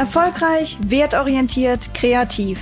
Erfolgreich, 0.00 0.78
wertorientiert, 0.80 1.92
kreativ. 1.92 2.58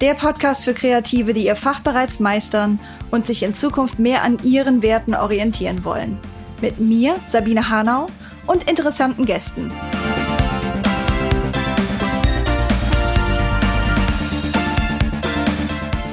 Der 0.00 0.14
Podcast 0.14 0.64
für 0.64 0.72
Kreative, 0.72 1.34
die 1.34 1.44
ihr 1.44 1.56
Fach 1.56 1.80
bereits 1.80 2.20
meistern 2.20 2.80
und 3.10 3.26
sich 3.26 3.42
in 3.42 3.52
Zukunft 3.52 3.98
mehr 3.98 4.22
an 4.22 4.38
ihren 4.42 4.80
Werten 4.80 5.14
orientieren 5.14 5.84
wollen. 5.84 6.16
Mit 6.62 6.80
mir, 6.80 7.16
Sabine 7.26 7.68
Hanau, 7.68 8.06
und 8.46 8.66
interessanten 8.66 9.26
Gästen. 9.26 9.70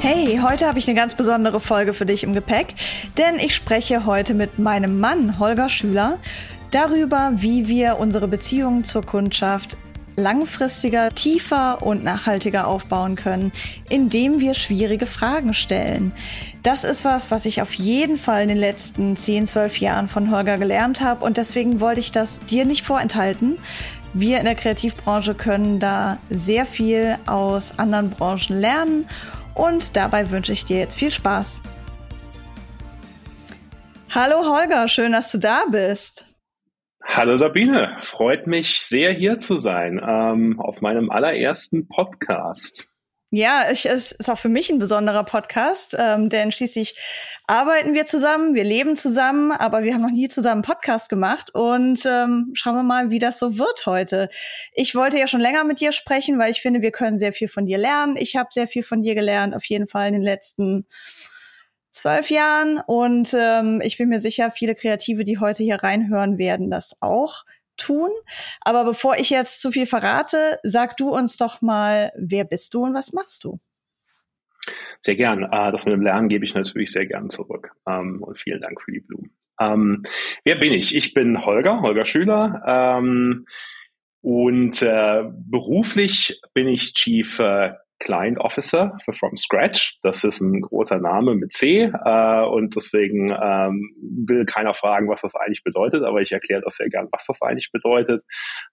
Hey, 0.01 0.41
heute 0.43 0.67
habe 0.67 0.79
ich 0.79 0.87
eine 0.89 0.99
ganz 0.99 1.15
besondere 1.15 1.61
Folge 1.61 1.93
für 1.93 2.05
dich 2.05 2.23
im 2.23 2.33
Gepäck, 2.33 2.75
denn 3.17 3.37
ich 3.37 3.55
spreche 3.55 4.05
heute 4.05 4.33
mit 4.33 4.59
meinem 4.59 4.99
Mann 4.99 5.39
Holger 5.39 5.69
Schüler 5.69 6.17
darüber, 6.71 7.31
wie 7.35 7.69
wir 7.69 7.99
unsere 7.99 8.27
Beziehungen 8.27 8.83
zur 8.83 9.05
Kundschaft 9.05 9.77
langfristiger, 10.21 11.13
tiefer 11.13 11.81
und 11.81 12.03
nachhaltiger 12.03 12.67
aufbauen 12.67 13.15
können, 13.15 13.51
indem 13.89 14.39
wir 14.39 14.53
schwierige 14.53 15.05
Fragen 15.05 15.53
stellen. 15.53 16.13
Das 16.63 16.83
ist 16.83 17.03
was, 17.03 17.31
was 17.31 17.45
ich 17.45 17.61
auf 17.61 17.73
jeden 17.73 18.17
Fall 18.17 18.43
in 18.43 18.49
den 18.49 18.57
letzten 18.57 19.17
10, 19.17 19.47
12 19.47 19.79
Jahren 19.79 20.07
von 20.07 20.31
Holger 20.31 20.57
gelernt 20.57 21.01
habe 21.01 21.25
und 21.25 21.37
deswegen 21.37 21.79
wollte 21.79 21.99
ich 21.99 22.11
das 22.11 22.39
dir 22.41 22.65
nicht 22.65 22.83
vorenthalten. 22.83 23.57
Wir 24.13 24.39
in 24.39 24.45
der 24.45 24.55
Kreativbranche 24.55 25.33
können 25.33 25.79
da 25.79 26.17
sehr 26.29 26.65
viel 26.65 27.17
aus 27.25 27.79
anderen 27.79 28.11
Branchen 28.11 28.59
lernen 28.59 29.09
und 29.55 29.95
dabei 29.95 30.29
wünsche 30.31 30.51
ich 30.51 30.65
dir 30.65 30.79
jetzt 30.79 30.97
viel 30.97 31.11
Spaß. 31.11 31.61
Hallo 34.09 34.45
Holger, 34.45 34.87
schön, 34.89 35.13
dass 35.13 35.31
du 35.31 35.37
da 35.37 35.63
bist. 35.71 36.25
Hallo 37.03 37.35
Sabine, 37.35 37.97
freut 38.01 38.47
mich 38.47 38.81
sehr 38.81 39.11
hier 39.11 39.39
zu 39.39 39.57
sein 39.57 39.99
ähm, 40.05 40.59
auf 40.59 40.81
meinem 40.81 41.09
allerersten 41.09 41.87
Podcast. 41.87 42.89
Ja, 43.33 43.63
es 43.69 43.85
ist 43.85 44.29
auch 44.29 44.37
für 44.37 44.49
mich 44.49 44.69
ein 44.69 44.77
besonderer 44.77 45.23
Podcast, 45.23 45.95
ähm, 45.97 46.29
denn 46.29 46.51
schließlich 46.51 46.99
arbeiten 47.47 47.93
wir 47.93 48.05
zusammen, 48.05 48.55
wir 48.55 48.65
leben 48.65 48.97
zusammen, 48.97 49.53
aber 49.53 49.83
wir 49.83 49.93
haben 49.93 50.01
noch 50.01 50.11
nie 50.11 50.27
zusammen 50.27 50.63
Podcast 50.63 51.07
gemacht 51.09 51.49
und 51.55 52.05
ähm, 52.05 52.51
schauen 52.55 52.75
wir 52.75 52.83
mal, 52.83 53.09
wie 53.09 53.19
das 53.19 53.39
so 53.39 53.57
wird 53.57 53.85
heute. 53.85 54.29
Ich 54.73 54.95
wollte 54.95 55.17
ja 55.17 55.27
schon 55.27 55.39
länger 55.39 55.63
mit 55.63 55.79
dir 55.79 55.93
sprechen, 55.93 56.37
weil 56.39 56.51
ich 56.51 56.61
finde, 56.61 56.81
wir 56.81 56.91
können 56.91 57.19
sehr 57.19 57.31
viel 57.31 57.47
von 57.47 57.65
dir 57.65 57.77
lernen. 57.77 58.17
Ich 58.17 58.35
habe 58.35 58.49
sehr 58.51 58.67
viel 58.67 58.83
von 58.83 59.01
dir 59.01 59.15
gelernt, 59.15 59.55
auf 59.55 59.63
jeden 59.65 59.87
Fall 59.87 60.07
in 60.07 60.13
den 60.13 60.23
letzten 60.23 60.85
zwölf 61.91 62.29
Jahren. 62.29 62.79
Und 62.85 63.33
ähm, 63.33 63.81
ich 63.83 63.97
bin 63.97 64.09
mir 64.09 64.21
sicher, 64.21 64.51
viele 64.51 64.75
Kreative, 64.75 65.23
die 65.23 65.39
heute 65.39 65.63
hier 65.63 65.83
reinhören, 65.83 66.37
werden 66.37 66.69
das 66.69 66.97
auch 67.01 67.45
tun. 67.77 68.09
Aber 68.61 68.85
bevor 68.85 69.17
ich 69.17 69.29
jetzt 69.29 69.61
zu 69.61 69.71
viel 69.71 69.85
verrate, 69.85 70.59
sag 70.63 70.97
du 70.97 71.09
uns 71.09 71.37
doch 71.37 71.61
mal, 71.61 72.11
wer 72.15 72.43
bist 72.43 72.73
du 72.73 72.83
und 72.83 72.93
was 72.93 73.13
machst 73.13 73.43
du? 73.43 73.57
Sehr 75.01 75.15
gern. 75.15 75.43
Äh, 75.43 75.71
das 75.71 75.85
mit 75.85 75.93
dem 75.93 76.01
Lernen 76.01 76.29
gebe 76.29 76.45
ich 76.45 76.53
natürlich 76.53 76.91
sehr 76.91 77.07
gern 77.07 77.29
zurück. 77.29 77.71
Ähm, 77.87 78.21
und 78.21 78.37
vielen 78.37 78.61
Dank 78.61 78.81
für 78.81 78.91
die 78.91 78.99
Blumen. 78.99 79.35
Ähm, 79.59 80.03
wer 80.43 80.55
bin 80.55 80.73
ich? 80.73 80.95
Ich 80.95 81.13
bin 81.13 81.43
Holger, 81.45 81.81
Holger 81.81 82.05
Schüler. 82.05 82.61
Ähm, 82.67 83.45
und 84.21 84.81
äh, 84.83 85.23
beruflich 85.27 86.41
bin 86.53 86.67
ich 86.67 86.93
Chief 86.93 87.39
äh, 87.39 87.73
Client 88.01 88.39
Officer 88.39 88.97
für 89.05 89.13
From 89.13 89.37
Scratch. 89.37 89.97
Das 90.01 90.23
ist 90.23 90.41
ein 90.41 90.61
großer 90.61 90.97
Name 90.97 91.35
mit 91.35 91.53
C 91.53 91.83
äh, 91.83 92.43
und 92.43 92.75
deswegen 92.75 93.29
ähm, 93.29 93.95
will 94.01 94.45
keiner 94.45 94.73
fragen, 94.73 95.07
was 95.07 95.21
das 95.21 95.35
eigentlich 95.35 95.63
bedeutet, 95.63 96.03
aber 96.03 96.21
ich 96.21 96.31
erkläre 96.31 96.61
das 96.61 96.77
sehr 96.77 96.89
gern, 96.89 97.07
was 97.11 97.25
das 97.27 97.41
eigentlich 97.41 97.71
bedeutet. 97.71 98.23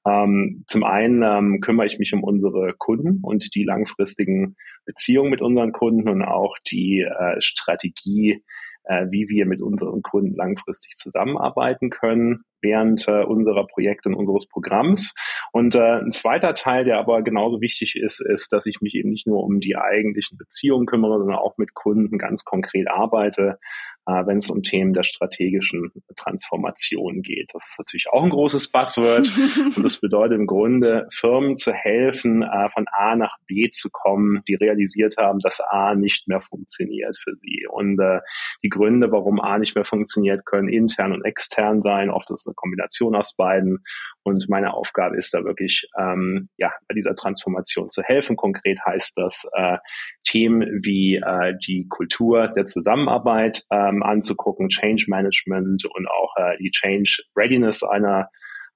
Ähm, 0.07 0.65
zum 0.67 0.83
einen 0.83 1.23
ähm, 1.23 1.61
kümmere 1.61 1.87
ich 1.87 1.99
mich 1.99 2.13
um 2.15 2.25
unsere 2.25 2.73
Kunden 2.79 3.21
und 3.23 3.55
die 3.55 3.65
langfristigen 3.65 4.57
Beziehungen 4.87 5.31
mit 5.31 5.43
unseren 5.43 5.73
Kunden 5.73 6.09
und 6.09 6.23
auch 6.23 6.57
die 6.71 7.01
äh, 7.01 7.41
Strategie, 7.41 8.43
äh, 8.85 9.07
wie 9.11 9.29
wir 9.29 9.45
mit 9.45 9.61
unseren 9.61 10.01
Kunden 10.01 10.35
langfristig 10.35 10.97
zusammenarbeiten 10.97 11.91
können 11.91 12.45
während 12.61 13.07
äh, 13.09 13.25
unserer 13.25 13.67
Projekte 13.67 14.09
und 14.09 14.15
unseres 14.15 14.47
Programms. 14.49 15.15
Und 15.53 15.75
äh, 15.75 16.01
ein 16.01 16.11
zweiter 16.11 16.55
Teil, 16.55 16.85
der 16.85 16.99
aber 16.99 17.23
genauso 17.23 17.61
wichtig 17.61 17.97
ist, 17.97 18.21
ist, 18.21 18.53
dass 18.53 18.67
ich 18.67 18.81
mich 18.81 18.95
eben 18.95 19.11
nicht 19.11 19.27
nur 19.27 19.43
um 19.43 19.61
die 19.61 19.77
eigentlichen 19.77 20.39
Beziehungen 20.39 20.87
kümmere, 20.87 21.19
sondern 21.19 21.39
auch 21.39 21.57
mit 21.59 21.75
Kunden 21.75 22.19
ganz 22.19 22.45
konkret 22.45 22.89
arbeite, 22.89 23.59
äh, 24.07 24.27
wenn 24.27 24.39
es 24.39 24.49
um 24.51 24.63
Themen 24.63 24.95
der 24.95 25.03
strategischen 25.03 25.93
Transformation 26.17 27.23
geht. 27.23 27.51
Das 27.53 27.67
ist 27.69 27.79
natürlich 27.79 28.07
auch 28.11 28.23
ein 28.23 28.31
großes 28.31 28.71
Buzzword 28.71 29.29
und 29.77 29.85
das 29.85 30.01
bedeutet 30.01 30.39
im 30.39 30.47
Grunde, 30.47 31.07
Firmen 31.13 31.57
zu 31.57 31.73
helfen, 31.73 32.43
äh, 32.43 32.71
von 32.71 32.87
A 32.91 33.17
nach 33.17 33.37
B 33.47 33.69
zu 33.71 33.91
kommen, 33.91 34.43
die 34.49 34.55
realisiert 34.55 35.17
haben, 35.19 35.41
dass 35.41 35.61
A 35.61 35.95
nicht 35.95 36.27
mehr 36.27 36.41
funktioniert 36.41 37.19
für 37.23 37.35
sie. 37.37 37.67
Und 37.69 38.01
äh, 38.01 38.21
die 38.63 38.69
Gründe, 38.69 39.13
warum 39.13 39.41
A 39.41 39.59
nicht 39.59 39.75
mehr 39.75 39.85
funktioniert, 39.85 40.47
können 40.47 40.69
intern 40.69 41.13
und 41.13 41.25
extern 41.25 41.83
sein. 41.83 42.11
Oft 42.11 42.31
ist 42.31 42.48
eine 42.49 42.55
Kombination 42.55 43.15
aus 43.15 43.35
beiden. 43.35 43.79
Und 44.23 44.49
meine 44.49 44.75
Aufgabe 44.75 45.17
ist 45.17 45.35
da 45.35 45.45
wirklich, 45.45 45.89
ähm, 45.99 46.49
ja, 46.57 46.73
bei 46.89 46.95
dieser 46.95 47.15
Transformation 47.15 47.89
zu 47.89 48.03
helfen. 48.03 48.37
Konkret 48.37 48.79
heißt 48.85 49.17
das, 49.17 49.49
äh, 49.55 49.79
Themen 50.25 50.63
wie 50.83 51.17
äh, 51.17 51.55
die 51.67 51.87
Kultur 51.89 52.49
der 52.49 52.65
Zusammenarbeit 52.65 53.63
ähm, 53.71 54.03
anzugucken, 54.03 54.69
Change 54.69 55.05
Management 55.09 55.85
und 55.85 56.09
auch 56.09 56.35
äh, 56.37 56.57
die 56.59 56.71
Change 56.71 57.23
Readiness 57.37 57.83
einer 57.83 58.29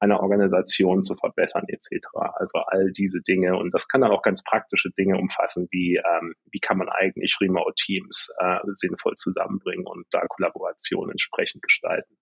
einer 0.03 0.21
Organisation 0.21 1.01
zu 1.01 1.15
verbessern 1.15 1.65
etc. 1.69 2.09
Also 2.35 2.59
all 2.67 2.91
diese 2.91 3.21
Dinge 3.21 3.57
und 3.57 3.73
das 3.73 3.87
kann 3.87 4.01
dann 4.01 4.11
auch 4.11 4.23
ganz 4.23 4.43
praktische 4.43 4.91
Dinge 4.91 5.17
umfassen, 5.17 5.69
wie 5.71 5.97
ähm, 5.97 6.35
wie 6.51 6.59
kann 6.59 6.79
man 6.79 6.89
eigentlich 6.89 7.37
Remote 7.41 7.75
Teams 7.77 8.29
äh, 8.39 8.59
sinnvoll 8.75 9.15
zusammenbringen 9.15 9.87
und 9.87 10.05
da 10.11 10.27
Kollaboration 10.27 11.11
entsprechend 11.11 11.63
gestalten. 11.63 12.17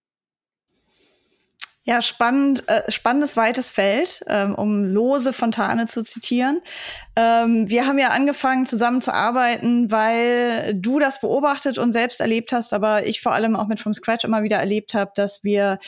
Ja, 1.84 2.02
spannend, 2.02 2.68
äh, 2.68 2.90
spannendes 2.92 3.38
weites 3.38 3.70
Feld, 3.70 4.20
ähm, 4.26 4.54
um 4.54 4.84
Lose 4.84 5.32
Fontane 5.32 5.86
zu 5.86 6.04
zitieren. 6.04 6.60
Ähm, 7.16 7.70
wir 7.70 7.86
haben 7.86 7.98
ja 7.98 8.08
angefangen 8.08 8.66
zusammen 8.66 9.00
zu 9.00 9.14
arbeiten, 9.14 9.90
weil 9.90 10.74
du 10.74 10.98
das 10.98 11.22
beobachtet 11.22 11.78
und 11.78 11.92
selbst 11.92 12.20
erlebt 12.20 12.52
hast, 12.52 12.74
aber 12.74 13.06
ich 13.06 13.22
vor 13.22 13.32
allem 13.32 13.56
auch 13.56 13.66
mit 13.66 13.80
From 13.80 13.94
Scratch 13.94 14.24
immer 14.24 14.42
wieder 14.42 14.58
erlebt 14.58 14.92
habe, 14.92 15.12
dass 15.14 15.42
wir 15.42 15.78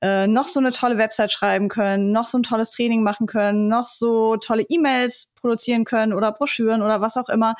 äh, 0.00 0.28
noch 0.28 0.46
so 0.46 0.60
eine 0.60 0.70
tolle 0.70 0.96
Website 0.96 1.32
schreiben 1.32 1.68
können, 1.68 2.12
noch 2.12 2.26
so 2.26 2.38
ein 2.38 2.44
tolles 2.44 2.70
Training 2.70 3.02
machen 3.02 3.26
können, 3.26 3.66
noch 3.66 3.86
so 3.86 4.36
tolle 4.36 4.64
E-Mails 4.68 5.32
produzieren 5.34 5.84
können 5.84 6.12
oder 6.12 6.30
Broschüren 6.30 6.82
oder 6.82 7.00
was 7.00 7.16
auch 7.16 7.28
immer. 7.28 7.56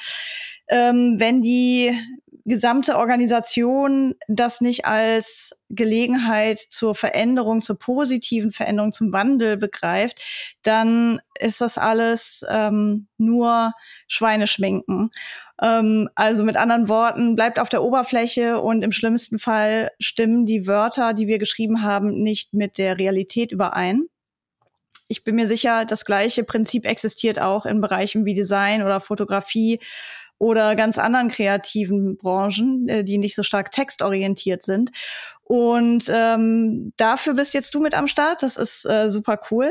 Ähm, 0.69 1.16
wenn 1.19 1.42
die 1.42 1.98
gesamte 2.44 2.97
Organisation 2.97 4.14
das 4.28 4.60
nicht 4.60 4.84
als 4.84 5.56
Gelegenheit 5.70 6.58
zur 6.58 6.94
Veränderung, 6.94 7.62
zur 7.62 7.78
positiven 7.78 8.53
Veränderung, 8.53 8.92
zum 8.92 9.12
Wandel 9.12 9.56
begreift, 9.56 10.22
dann 10.62 11.20
ist 11.38 11.60
das 11.60 11.78
alles 11.78 12.44
ähm, 12.48 13.08
nur 13.16 13.72
Schweineschminken. 14.08 15.10
Ähm, 15.60 16.08
also 16.14 16.44
mit 16.44 16.56
anderen 16.56 16.88
Worten, 16.88 17.36
bleibt 17.36 17.58
auf 17.58 17.69
der 17.69 17.82
Oberfläche 17.82 18.60
und 18.60 18.82
im 18.82 18.92
schlimmsten 18.92 19.38
Fall 19.38 19.91
stimmen 19.98 20.44
die 20.44 20.66
Wörter, 20.66 21.14
die 21.14 21.26
wir 21.26 21.38
geschrieben 21.38 21.82
haben, 21.82 22.22
nicht 22.22 22.53
mit 22.53 22.78
der 22.78 22.98
Realität 22.98 23.53
überein. 23.53 24.06
Ich 25.09 25.24
bin 25.24 25.34
mir 25.34 25.47
sicher, 25.47 25.84
das 25.84 26.06
gleiche 26.06 26.42
Prinzip 26.42 26.86
existiert 26.86 27.38
auch 27.38 27.66
in 27.66 27.82
Bereichen 27.82 28.24
wie 28.24 28.32
Design 28.32 28.82
oder 28.82 28.98
Fotografie 28.98 29.78
oder 30.42 30.75
ganz 30.75 30.98
anderen 30.98 31.28
kreativen 31.28 32.16
Branchen, 32.16 32.88
äh, 32.88 33.04
die 33.04 33.19
nicht 33.19 33.36
so 33.36 33.44
stark 33.44 33.70
textorientiert 33.70 34.64
sind. 34.64 34.91
Und 35.44 36.10
ähm, 36.12 36.92
dafür 36.97 37.34
bist 37.34 37.54
jetzt 37.54 37.72
du 37.77 37.80
mit 37.80 37.94
am 37.94 38.09
Start. 38.09 38.42
Das 38.42 38.56
ist 38.56 38.84
äh, 38.84 39.09
super 39.09 39.39
cool. 39.53 39.71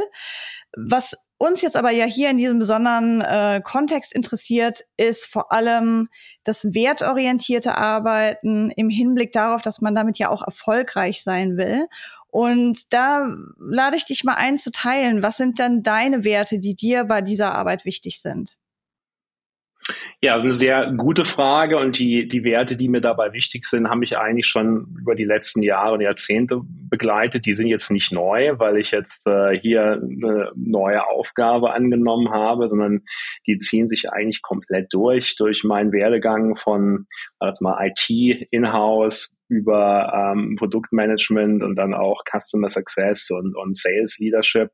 Was 0.77 1.18
uns 1.38 1.62
jetzt 1.62 1.75
aber 1.75 1.91
ja 1.91 2.06
hier 2.06 2.29
in 2.29 2.38
diesem 2.38 2.57
besonderen 2.57 3.19
äh, 3.19 3.59
Kontext 3.62 4.13
interessiert, 4.13 4.85
ist 4.95 5.25
vor 5.25 5.51
allem 5.51 6.07
das 6.45 6.63
wertorientierte 6.74 7.77
Arbeiten 7.77 8.71
im 8.71 8.88
Hinblick 8.88 9.33
darauf, 9.33 9.62
dass 9.62 9.81
man 9.81 9.94
damit 9.94 10.19
ja 10.19 10.29
auch 10.29 10.41
erfolgreich 10.41 11.21
sein 11.21 11.57
will. 11.57 11.88
Und 12.27 12.94
da 12.94 13.27
lade 13.59 13.97
ich 13.97 14.06
dich 14.06 14.24
mal 14.24 14.35
ein 14.35 14.57
zu 14.57 14.71
teilen. 14.71 15.21
Was 15.21 15.35
sind 15.35 15.59
dann 15.59 15.83
deine 15.83 16.24
Werte, 16.24 16.59
die 16.59 16.75
dir 16.75 17.03
bei 17.03 17.19
dieser 17.19 17.53
Arbeit 17.56 17.83
wichtig 17.83 18.21
sind? 18.21 18.56
Ja, 20.21 20.38
eine 20.38 20.51
sehr 20.51 20.93
gute 20.97 21.23
Frage 21.23 21.77
und 21.77 21.97
die, 21.97 22.27
die 22.27 22.43
Werte, 22.43 22.75
die 22.77 22.88
mir 22.88 23.01
dabei 23.01 23.33
wichtig 23.33 23.65
sind, 23.65 23.89
haben 23.89 23.99
mich 23.99 24.17
eigentlich 24.17 24.47
schon 24.47 24.95
über 24.99 25.15
die 25.15 25.23
letzten 25.23 25.61
Jahre 25.63 25.93
und 25.95 26.01
Jahrzehnte 26.01 26.61
begleitet. 26.63 27.45
Die 27.45 27.53
sind 27.53 27.67
jetzt 27.67 27.91
nicht 27.91 28.11
neu, 28.11 28.59
weil 28.59 28.77
ich 28.77 28.91
jetzt 28.91 29.25
äh, 29.27 29.57
hier 29.59 30.01
eine 30.01 30.51
neue 30.55 31.07
Aufgabe 31.07 31.73
angenommen 31.73 32.29
habe, 32.31 32.69
sondern 32.69 33.01
die 33.47 33.57
ziehen 33.57 33.88
sich 33.88 34.11
eigentlich 34.11 34.41
komplett 34.41 34.93
durch, 34.93 35.35
durch 35.35 35.63
meinen 35.63 35.91
Werdegang 35.91 36.55
von, 36.55 37.07
sag 37.39 37.59
mal, 37.61 37.85
IT 37.85 38.47
in-house 38.51 39.35
über 39.51 40.33
ähm, 40.33 40.56
Produktmanagement 40.56 41.62
und 41.62 41.77
dann 41.77 41.94
auch 41.94 42.24
Customer 42.24 42.69
Success 42.69 43.30
und, 43.31 43.56
und 43.57 43.75
Sales 43.75 44.18
Leadership. 44.18 44.69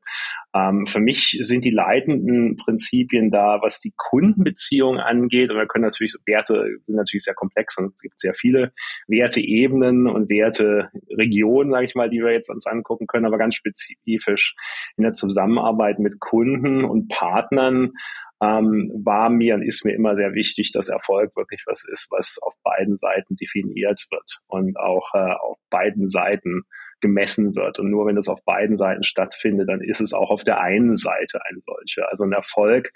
Ähm, 0.54 0.86
für 0.86 1.00
mich 1.00 1.36
sind 1.40 1.64
die 1.64 1.70
leitenden 1.70 2.56
Prinzipien 2.56 3.32
da, 3.32 3.58
was 3.60 3.80
die 3.80 3.92
Kundenbeziehung 3.96 4.98
angeht. 4.98 5.50
Und 5.50 5.56
wir 5.56 5.66
können 5.66 5.84
natürlich, 5.84 6.14
Werte 6.26 6.78
sind 6.84 6.94
natürlich 6.94 7.24
sehr 7.24 7.34
komplex 7.34 7.76
und 7.76 7.92
es 7.92 8.00
gibt 8.00 8.20
sehr 8.20 8.34
viele 8.34 8.72
Werteebenen 9.08 10.06
und 10.06 10.30
Werteregionen, 10.30 11.72
sage 11.72 11.84
ich 11.84 11.96
mal, 11.96 12.08
die 12.08 12.20
wir 12.20 12.30
jetzt 12.30 12.48
uns 12.48 12.66
angucken 12.68 13.08
können, 13.08 13.26
aber 13.26 13.36
ganz 13.36 13.56
spezifisch 13.56 14.54
in 14.96 15.02
der 15.02 15.12
Zusammenarbeit 15.12 15.98
mit 15.98 16.20
Kunden 16.20 16.84
und 16.84 17.08
Partnern 17.08 17.94
ähm, 18.40 18.90
war 19.04 19.30
mir 19.30 19.54
und 19.54 19.62
ist 19.62 19.84
mir 19.84 19.94
immer 19.94 20.14
sehr 20.14 20.32
wichtig, 20.34 20.70
dass 20.72 20.88
Erfolg 20.88 21.34
wirklich 21.36 21.62
was 21.66 21.84
ist, 21.88 22.08
was 22.10 22.38
auf 22.42 22.54
beiden 22.62 22.96
Seiten 22.98 23.34
definiert 23.36 24.06
wird 24.10 24.40
und 24.46 24.78
auch 24.78 25.12
äh, 25.14 25.32
auf 25.32 25.58
beiden 25.70 26.08
Seiten 26.08 26.62
gemessen 27.00 27.54
wird. 27.54 27.78
Und 27.78 27.90
nur 27.90 28.06
wenn 28.06 28.16
das 28.16 28.28
auf 28.28 28.44
beiden 28.44 28.76
Seiten 28.76 29.04
stattfindet, 29.04 29.68
dann 29.68 29.80
ist 29.80 30.00
es 30.00 30.12
auch 30.12 30.30
auf 30.30 30.44
der 30.44 30.60
einen 30.60 30.96
Seite 30.96 31.40
ein 31.48 31.62
solcher. 31.64 32.08
Also 32.10 32.24
ein 32.24 32.32
Erfolg, 32.32 32.90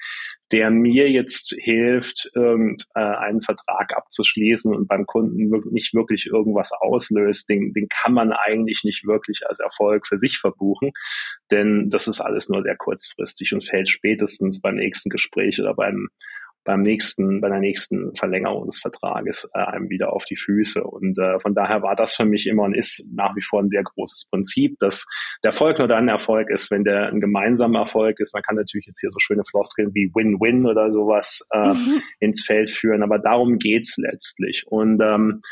der 0.52 0.70
mir 0.70 1.10
jetzt 1.10 1.54
hilft, 1.58 2.30
irgendeinen 2.34 3.38
äh, 3.38 3.44
Vertrag 3.44 3.96
abzuschließen 3.96 4.74
und 4.74 4.86
beim 4.86 5.06
Kunden 5.06 5.50
nicht 5.70 5.94
wirklich 5.94 6.26
irgendwas 6.26 6.72
auslöst, 6.72 7.48
den, 7.48 7.72
den 7.72 7.88
kann 7.88 8.12
man 8.12 8.32
eigentlich 8.32 8.82
nicht 8.84 9.06
wirklich 9.06 9.40
als 9.48 9.60
Erfolg 9.60 10.06
für 10.06 10.18
sich 10.18 10.38
verbuchen, 10.38 10.92
denn 11.50 11.88
das 11.88 12.06
ist 12.06 12.20
alles 12.20 12.48
nur 12.48 12.62
sehr 12.62 12.76
kurzfristig 12.76 13.52
und 13.54 13.66
fällt 13.66 13.88
spätestens 13.88 14.60
beim 14.60 14.76
nächsten 14.76 15.08
Gespräch 15.08 15.58
oder 15.60 15.74
beim 15.74 16.08
beim 16.64 16.82
nächsten, 16.82 17.40
bei 17.40 17.48
der 17.48 17.60
nächsten 17.60 18.14
Verlängerung 18.14 18.66
des 18.66 18.78
Vertrages 18.78 19.48
äh, 19.54 19.58
einem 19.58 19.90
wieder 19.90 20.12
auf 20.12 20.24
die 20.24 20.36
Füße. 20.36 20.82
Und 20.82 21.18
äh, 21.18 21.40
von 21.40 21.54
daher 21.54 21.82
war 21.82 21.96
das 21.96 22.14
für 22.14 22.24
mich 22.24 22.46
immer 22.46 22.64
und 22.64 22.74
ist 22.74 23.08
nach 23.12 23.34
wie 23.36 23.42
vor 23.42 23.60
ein 23.60 23.68
sehr 23.68 23.82
großes 23.82 24.26
Prinzip, 24.30 24.78
dass 24.78 25.06
der 25.42 25.50
Erfolg 25.50 25.78
nur 25.78 25.88
dann 25.88 26.08
Erfolg 26.08 26.50
ist, 26.50 26.70
wenn 26.70 26.84
der 26.84 27.08
ein 27.08 27.20
gemeinsamer 27.20 27.80
Erfolg 27.80 28.20
ist. 28.20 28.34
Man 28.34 28.42
kann 28.42 28.56
natürlich 28.56 28.86
jetzt 28.86 29.00
hier 29.00 29.10
so 29.10 29.18
schöne 29.18 29.42
Floskeln 29.48 29.90
wie 29.94 30.10
Win-Win 30.14 30.66
oder 30.66 30.92
sowas 30.92 31.46
äh, 31.52 31.68
mhm. 31.68 32.02
ins 32.20 32.44
Feld 32.44 32.70
führen, 32.70 33.02
aber 33.02 33.18
darum 33.18 33.58
geht's 33.58 33.96
letztlich. 33.96 34.64
Und 34.66 35.02
ähm, 35.02 35.42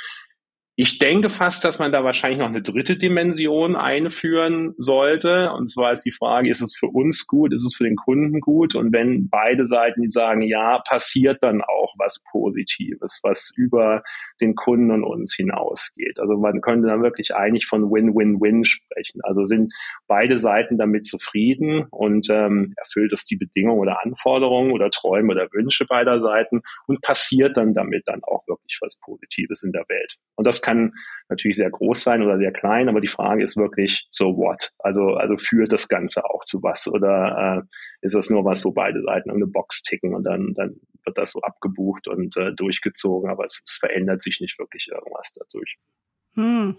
ich 0.83 0.97
denke 0.97 1.29
fast, 1.29 1.63
dass 1.67 1.79
man 1.79 1.93
da 1.93 2.05
wahrscheinlich 2.05 2.39
noch 2.39 2.49
eine 2.49 2.63
dritte 2.63 2.97
Dimension 2.97 3.77
einführen 3.77 4.73
sollte. 4.79 5.53
Und 5.53 5.69
zwar 5.69 5.93
ist 5.93 6.07
die 6.07 6.11
Frage, 6.11 6.49
ist 6.49 6.63
es 6.63 6.75
für 6.75 6.87
uns 6.87 7.27
gut, 7.27 7.53
ist 7.53 7.67
es 7.67 7.77
für 7.77 7.85
den 7.85 7.97
Kunden 7.97 8.41
gut? 8.41 8.75
Und 8.75 8.91
wenn 8.91 9.29
beide 9.29 9.67
Seiten 9.67 10.09
sagen, 10.09 10.41
ja, 10.41 10.79
passiert 10.79 11.43
dann 11.43 11.61
auch 11.61 11.93
was 11.99 12.23
Positives, 12.31 13.21
was 13.23 13.53
über 13.55 14.03
den 14.41 14.55
Kunden 14.55 14.91
und 14.91 15.05
uns 15.05 15.35
hinausgeht. 15.35 16.19
Also 16.19 16.39
man 16.39 16.63
könnte 16.63 16.89
dann 16.89 17.03
wirklich 17.03 17.35
eigentlich 17.35 17.67
von 17.67 17.91
Win-Win-Win 17.91 18.65
sprechen. 18.65 19.21
Also 19.23 19.45
sind 19.45 19.75
beide 20.07 20.39
Seiten 20.39 20.79
damit 20.79 21.05
zufrieden 21.05 21.89
und 21.91 22.29
ähm, 22.31 22.73
erfüllt 22.79 23.13
es 23.13 23.27
die 23.27 23.37
Bedingungen 23.37 23.81
oder 23.81 24.03
Anforderungen 24.03 24.73
oder 24.73 24.89
Träume 24.89 25.35
oder 25.35 25.47
Wünsche 25.53 25.85
beider 25.85 26.23
Seiten 26.23 26.63
und 26.87 27.03
passiert 27.03 27.59
dann 27.59 27.75
damit 27.75 28.05
dann 28.07 28.23
auch 28.23 28.49
wirklich 28.49 28.79
was 28.81 28.97
Positives 28.97 29.63
in 29.63 29.73
der 29.73 29.85
Welt. 29.91 30.17
Und 30.37 30.47
das 30.47 30.63
kann 30.63 30.70
kann 30.71 30.93
natürlich 31.29 31.57
sehr 31.57 31.71
groß 31.71 32.03
sein 32.03 32.23
oder 32.23 32.39
sehr 32.39 32.53
klein, 32.53 32.89
aber 32.89 33.01
die 33.01 33.09
Frage 33.09 33.43
ist 33.43 33.57
wirklich, 33.57 34.07
so 34.11 34.37
what? 34.37 34.73
Also, 34.79 35.15
also 35.15 35.37
führt 35.37 35.73
das 35.73 35.89
Ganze 35.89 36.25
auch 36.25 36.45
zu 36.45 36.63
was 36.63 36.89
oder 36.89 37.65
äh, 37.65 37.67
ist 38.03 38.15
das 38.15 38.31
nur 38.31 38.45
was, 38.45 38.65
wo 38.65 38.73
beide 38.73 39.03
Seiten 39.03 39.31
eine 39.31 39.47
Box 39.47 39.83
ticken 39.83 40.15
und 40.15 40.25
dann, 40.25 40.55
dann 40.55 40.77
wird 41.05 41.19
das 41.19 41.33
so 41.33 41.41
abgebucht 41.41 42.09
und 42.09 42.37
äh, 42.37 42.53
durchgezogen, 42.53 43.31
aber 43.31 43.45
es, 43.45 43.63
es 43.65 43.77
verändert 43.79 44.23
sich 44.23 44.41
nicht 44.41 44.59
wirklich 44.59 44.89
irgendwas 44.93 45.33
dadurch. 45.33 45.77
Hm. 46.35 46.77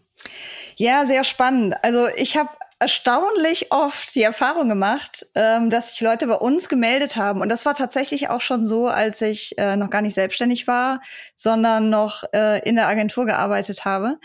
Ja, 0.77 1.05
sehr 1.05 1.23
spannend. 1.23 1.75
Also 1.83 2.07
ich 2.15 2.37
habe 2.37 2.49
erstaunlich 2.81 3.71
oft 3.71 4.15
die 4.15 4.23
Erfahrung 4.23 4.67
gemacht, 4.67 5.27
ähm, 5.35 5.69
dass 5.69 5.91
sich 5.91 6.01
Leute 6.01 6.25
bei 6.25 6.33
uns 6.33 6.67
gemeldet 6.67 7.15
haben. 7.15 7.39
Und 7.39 7.49
das 7.49 7.63
war 7.63 7.75
tatsächlich 7.75 8.29
auch 8.29 8.41
schon 8.41 8.65
so, 8.65 8.87
als 8.87 9.21
ich 9.21 9.55
äh, 9.59 9.75
noch 9.75 9.91
gar 9.91 10.01
nicht 10.01 10.15
selbstständig 10.15 10.65
war, 10.65 10.99
sondern 11.35 11.91
noch 11.91 12.23
äh, 12.33 12.67
in 12.67 12.75
der 12.75 12.87
Agentur 12.87 13.27
gearbeitet 13.27 13.85
habe, 13.85 14.17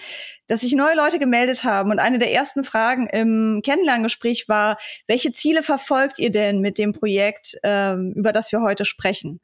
dass 0.47 0.63
sich 0.63 0.75
neue 0.75 0.97
Leute 0.97 1.19
gemeldet 1.19 1.65
haben. 1.65 1.91
Und 1.91 1.99
eine 1.99 2.19
der 2.19 2.33
ersten 2.33 2.65
Fragen 2.65 3.07
im 3.09 3.61
Kennenlerngespräch 3.63 4.49
war, 4.49 4.79
welche 5.07 5.33
Ziele 5.33 5.63
verfolgt 5.63 6.19
ihr 6.19 6.31
denn 6.31 6.61
mit 6.61 6.79
dem 6.79 6.95
Projekt, 6.95 7.59
ähm, 7.63 8.15
über 8.17 8.33
das 8.33 8.53
wir 8.53 8.63
heute 8.63 8.87
sprechen? 8.87 9.43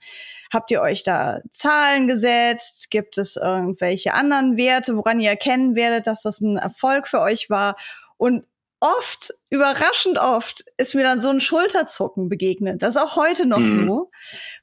Habt 0.50 0.70
ihr 0.70 0.80
euch 0.80 1.04
da 1.04 1.40
Zahlen 1.50 2.08
gesetzt? 2.08 2.90
Gibt 2.90 3.18
es 3.18 3.36
irgendwelche 3.36 4.14
anderen 4.14 4.56
Werte, 4.56 4.96
woran 4.96 5.20
ihr 5.20 5.28
erkennen 5.28 5.74
werdet, 5.74 6.06
dass 6.06 6.22
das 6.22 6.40
ein 6.40 6.56
Erfolg 6.56 7.08
für 7.08 7.20
euch 7.20 7.50
war? 7.50 7.76
Und 8.16 8.44
oft, 8.82 9.32
überraschend 9.50 10.18
oft, 10.18 10.64
ist 10.76 10.94
mir 10.94 11.04
dann 11.04 11.20
so 11.20 11.28
ein 11.28 11.40
Schulterzucken 11.40 12.28
begegnet. 12.28 12.82
Das 12.82 12.96
ist 12.96 13.02
auch 13.02 13.16
heute 13.16 13.46
noch 13.46 13.60
mhm. 13.60 13.86
so, 13.86 14.10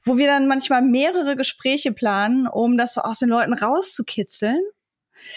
wo 0.04 0.18
wir 0.18 0.28
dann 0.28 0.48
manchmal 0.48 0.82
mehrere 0.82 1.36
Gespräche 1.36 1.94
planen, 1.94 2.48
um 2.48 2.78
das 2.78 2.94
so 2.94 3.02
aus 3.02 3.20
den 3.20 3.30
Leuten 3.30 3.54
rauszukitzeln. 3.54 4.62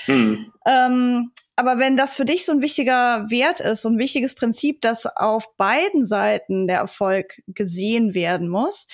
Mhm. 0.09 0.53
Ähm, 0.67 1.31
aber 1.55 1.79
wenn 1.79 1.97
das 1.97 2.17
für 2.17 2.25
dich 2.25 2.45
so 2.45 2.53
ein 2.53 2.63
wichtiger 2.63 3.31
Wert 3.31 3.61
ist, 3.61 3.83
so 3.83 3.89
ein 3.89 3.99
wichtiges 3.99 4.35
Prinzip, 4.35 4.81
dass 4.81 5.07
auf 5.07 5.55
beiden 5.57 6.05
Seiten 6.05 6.67
der 6.67 6.79
Erfolg 6.79 7.41
gesehen 7.47 8.15
werden 8.15 8.49
muss, 8.49 8.89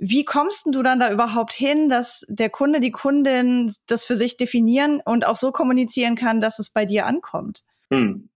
wie 0.00 0.24
kommst 0.24 0.66
du 0.66 0.82
dann 0.82 1.00
da 1.00 1.12
überhaupt 1.12 1.52
hin, 1.52 1.88
dass 1.88 2.24
der 2.28 2.50
Kunde, 2.50 2.80
die 2.80 2.92
Kundin 2.92 3.72
das 3.86 4.04
für 4.04 4.16
sich 4.16 4.36
definieren 4.36 5.00
und 5.04 5.26
auch 5.26 5.36
so 5.36 5.52
kommunizieren 5.52 6.16
kann, 6.16 6.40
dass 6.40 6.58
es 6.58 6.70
bei 6.70 6.86
dir 6.86 7.06
ankommt? 7.06 7.62
Hm. 7.90 8.28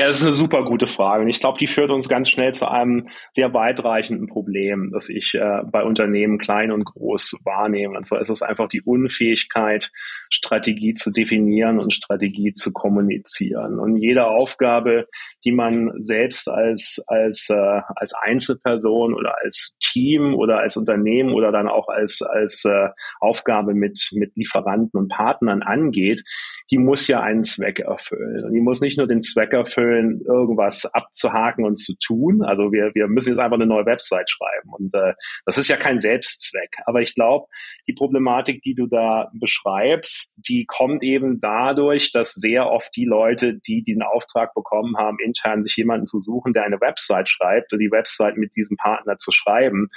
Ja, 0.00 0.06
das 0.06 0.18
ist 0.18 0.26
eine 0.26 0.32
super 0.32 0.64
gute 0.64 0.86
Frage. 0.86 1.24
Und 1.24 1.28
ich 1.28 1.40
glaube, 1.40 1.58
die 1.58 1.66
führt 1.66 1.90
uns 1.90 2.08
ganz 2.08 2.30
schnell 2.30 2.54
zu 2.54 2.70
einem 2.70 3.08
sehr 3.32 3.52
weitreichenden 3.52 4.28
Problem, 4.28 4.90
das 4.92 5.08
ich 5.08 5.34
äh, 5.34 5.62
bei 5.64 5.82
Unternehmen 5.82 6.38
klein 6.38 6.70
und 6.70 6.84
groß 6.84 7.38
wahrnehme. 7.44 7.96
Und 7.96 8.04
zwar 8.04 8.20
ist 8.20 8.30
es 8.30 8.42
einfach 8.42 8.68
die 8.68 8.82
Unfähigkeit, 8.82 9.90
Strategie 10.30 10.94
zu 10.94 11.10
definieren 11.10 11.80
und 11.80 11.92
Strategie 11.92 12.52
zu 12.52 12.72
kommunizieren. 12.72 13.80
Und 13.80 13.96
jede 13.96 14.26
Aufgabe, 14.26 15.08
die 15.44 15.50
man 15.50 15.90
selbst 15.98 16.48
als, 16.48 17.02
als, 17.08 17.48
äh, 17.50 17.80
als 17.96 18.14
Einzelperson 18.14 19.14
oder 19.14 19.34
als 19.42 19.78
Team 19.80 20.34
oder 20.34 20.58
als 20.60 20.76
Unternehmen 20.76 21.32
oder 21.32 21.50
dann 21.50 21.66
auch 21.66 21.88
als, 21.88 22.22
als 22.22 22.64
äh, 22.64 22.88
Aufgabe 23.18 23.74
mit, 23.74 24.10
mit 24.12 24.36
Lieferanten 24.36 24.98
und 24.98 25.08
Partnern 25.08 25.62
angeht, 25.62 26.22
die 26.70 26.78
muss 26.78 27.08
ja 27.08 27.20
einen 27.20 27.44
Zweck 27.44 27.80
erfüllen. 27.80 28.44
Und 28.44 28.52
die 28.52 28.60
muss 28.60 28.80
nicht 28.80 28.98
nur 28.98 29.06
den 29.06 29.22
Zweck 29.22 29.47
Zweck 29.48 29.52
erfüllen, 29.52 30.20
irgendwas 30.26 30.86
abzuhaken 30.92 31.64
und 31.64 31.76
zu 31.76 31.94
tun. 31.98 32.42
Also 32.42 32.72
wir, 32.72 32.90
wir 32.94 33.08
müssen 33.08 33.30
jetzt 33.30 33.38
einfach 33.38 33.56
eine 33.56 33.66
neue 33.66 33.86
Website 33.86 34.30
schreiben. 34.30 34.72
Und 34.72 34.94
äh, 34.94 35.14
das 35.44 35.58
ist 35.58 35.68
ja 35.68 35.76
kein 35.76 35.98
Selbstzweck. 35.98 36.76
Aber 36.86 37.00
ich 37.00 37.14
glaube, 37.14 37.46
die 37.86 37.92
Problematik, 37.92 38.62
die 38.62 38.74
du 38.74 38.86
da 38.86 39.30
beschreibst, 39.34 40.40
die 40.48 40.66
kommt 40.66 41.02
eben 41.02 41.38
dadurch, 41.40 42.12
dass 42.12 42.34
sehr 42.34 42.70
oft 42.70 42.94
die 42.96 43.04
Leute, 43.04 43.54
die 43.54 43.82
den 43.82 44.02
Auftrag 44.02 44.54
bekommen 44.54 44.96
haben, 44.96 45.18
intern 45.22 45.62
sich 45.62 45.76
jemanden 45.76 46.06
zu 46.06 46.20
suchen, 46.20 46.52
der 46.52 46.64
eine 46.64 46.80
Website 46.80 47.28
schreibt 47.28 47.72
oder 47.72 47.80
die 47.80 47.90
Website 47.90 48.36
mit 48.36 48.54
diesem 48.56 48.76
Partner 48.76 49.16
zu 49.16 49.32
schreiben, 49.32 49.88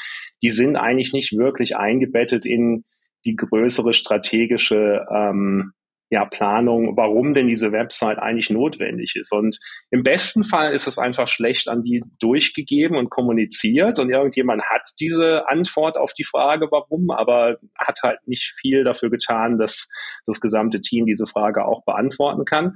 die 0.41 0.49
sind 0.49 0.75
eigentlich 0.75 1.13
nicht 1.13 1.37
wirklich 1.37 1.77
eingebettet 1.77 2.45
in 2.45 2.83
die 3.25 3.35
größere 3.35 3.93
strategische 3.93 5.05
ähm, 5.13 5.73
ja, 6.11 6.25
Planung, 6.25 6.97
warum 6.97 7.33
denn 7.33 7.47
diese 7.47 7.71
Website 7.71 8.19
eigentlich 8.19 8.49
notwendig 8.49 9.15
ist. 9.15 9.31
Und 9.31 9.57
im 9.91 10.03
besten 10.03 10.43
Fall 10.43 10.73
ist 10.73 10.85
es 10.85 10.99
einfach 10.99 11.29
schlecht 11.29 11.69
an 11.69 11.83
die 11.83 12.03
durchgegeben 12.19 12.97
und 12.97 13.09
kommuniziert 13.09 13.97
und 13.97 14.11
irgendjemand 14.11 14.61
hat 14.63 14.81
diese 14.99 15.47
Antwort 15.49 15.97
auf 15.97 16.13
die 16.13 16.25
Frage, 16.25 16.67
warum, 16.69 17.11
aber 17.11 17.57
hat 17.77 17.99
halt 18.03 18.19
nicht 18.27 18.53
viel 18.59 18.83
dafür 18.83 19.09
getan, 19.09 19.57
dass 19.57 19.87
das 20.25 20.41
gesamte 20.41 20.81
Team 20.81 21.05
diese 21.05 21.25
Frage 21.25 21.63
auch 21.63 21.85
beantworten 21.85 22.43
kann. 22.43 22.73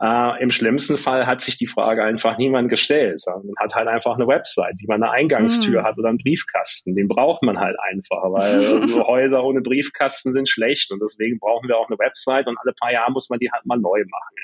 Äh, 0.00 0.42
Im 0.42 0.50
schlimmsten 0.52 0.96
Fall 0.96 1.26
hat 1.26 1.40
sich 1.40 1.56
die 1.56 1.66
Frage 1.66 2.04
einfach 2.04 2.38
niemand 2.38 2.68
gestellt. 2.68 3.20
Man 3.26 3.54
hat 3.58 3.74
halt 3.74 3.88
einfach 3.88 4.14
eine 4.14 4.28
Website, 4.28 4.74
wie 4.78 4.86
man 4.86 5.02
eine 5.02 5.10
Eingangstür 5.10 5.80
mhm. 5.80 5.84
hat 5.84 5.98
oder 5.98 6.08
einen 6.08 6.18
Briefkasten. 6.18 6.94
Den 6.94 7.08
braucht 7.08 7.42
man 7.42 7.58
halt 7.58 7.76
einfach, 7.90 8.22
weil 8.30 8.60
so 8.88 9.06
Häuser 9.06 9.42
ohne 9.42 9.60
Briefkasten 9.60 10.32
sind 10.32 10.48
schlecht 10.48 10.92
und 10.92 11.00
deswegen 11.02 11.40
brauchen 11.40 11.68
wir 11.68 11.76
auch 11.76 11.88
eine 11.88 11.98
Website 11.98 12.46
und 12.46 12.56
alle 12.62 12.72
paar 12.78 12.92
Jahre 12.92 13.10
muss 13.10 13.28
man 13.28 13.40
die 13.40 13.50
halt 13.50 13.66
mal 13.66 13.78
neu 13.78 14.04
machen. 14.08 14.36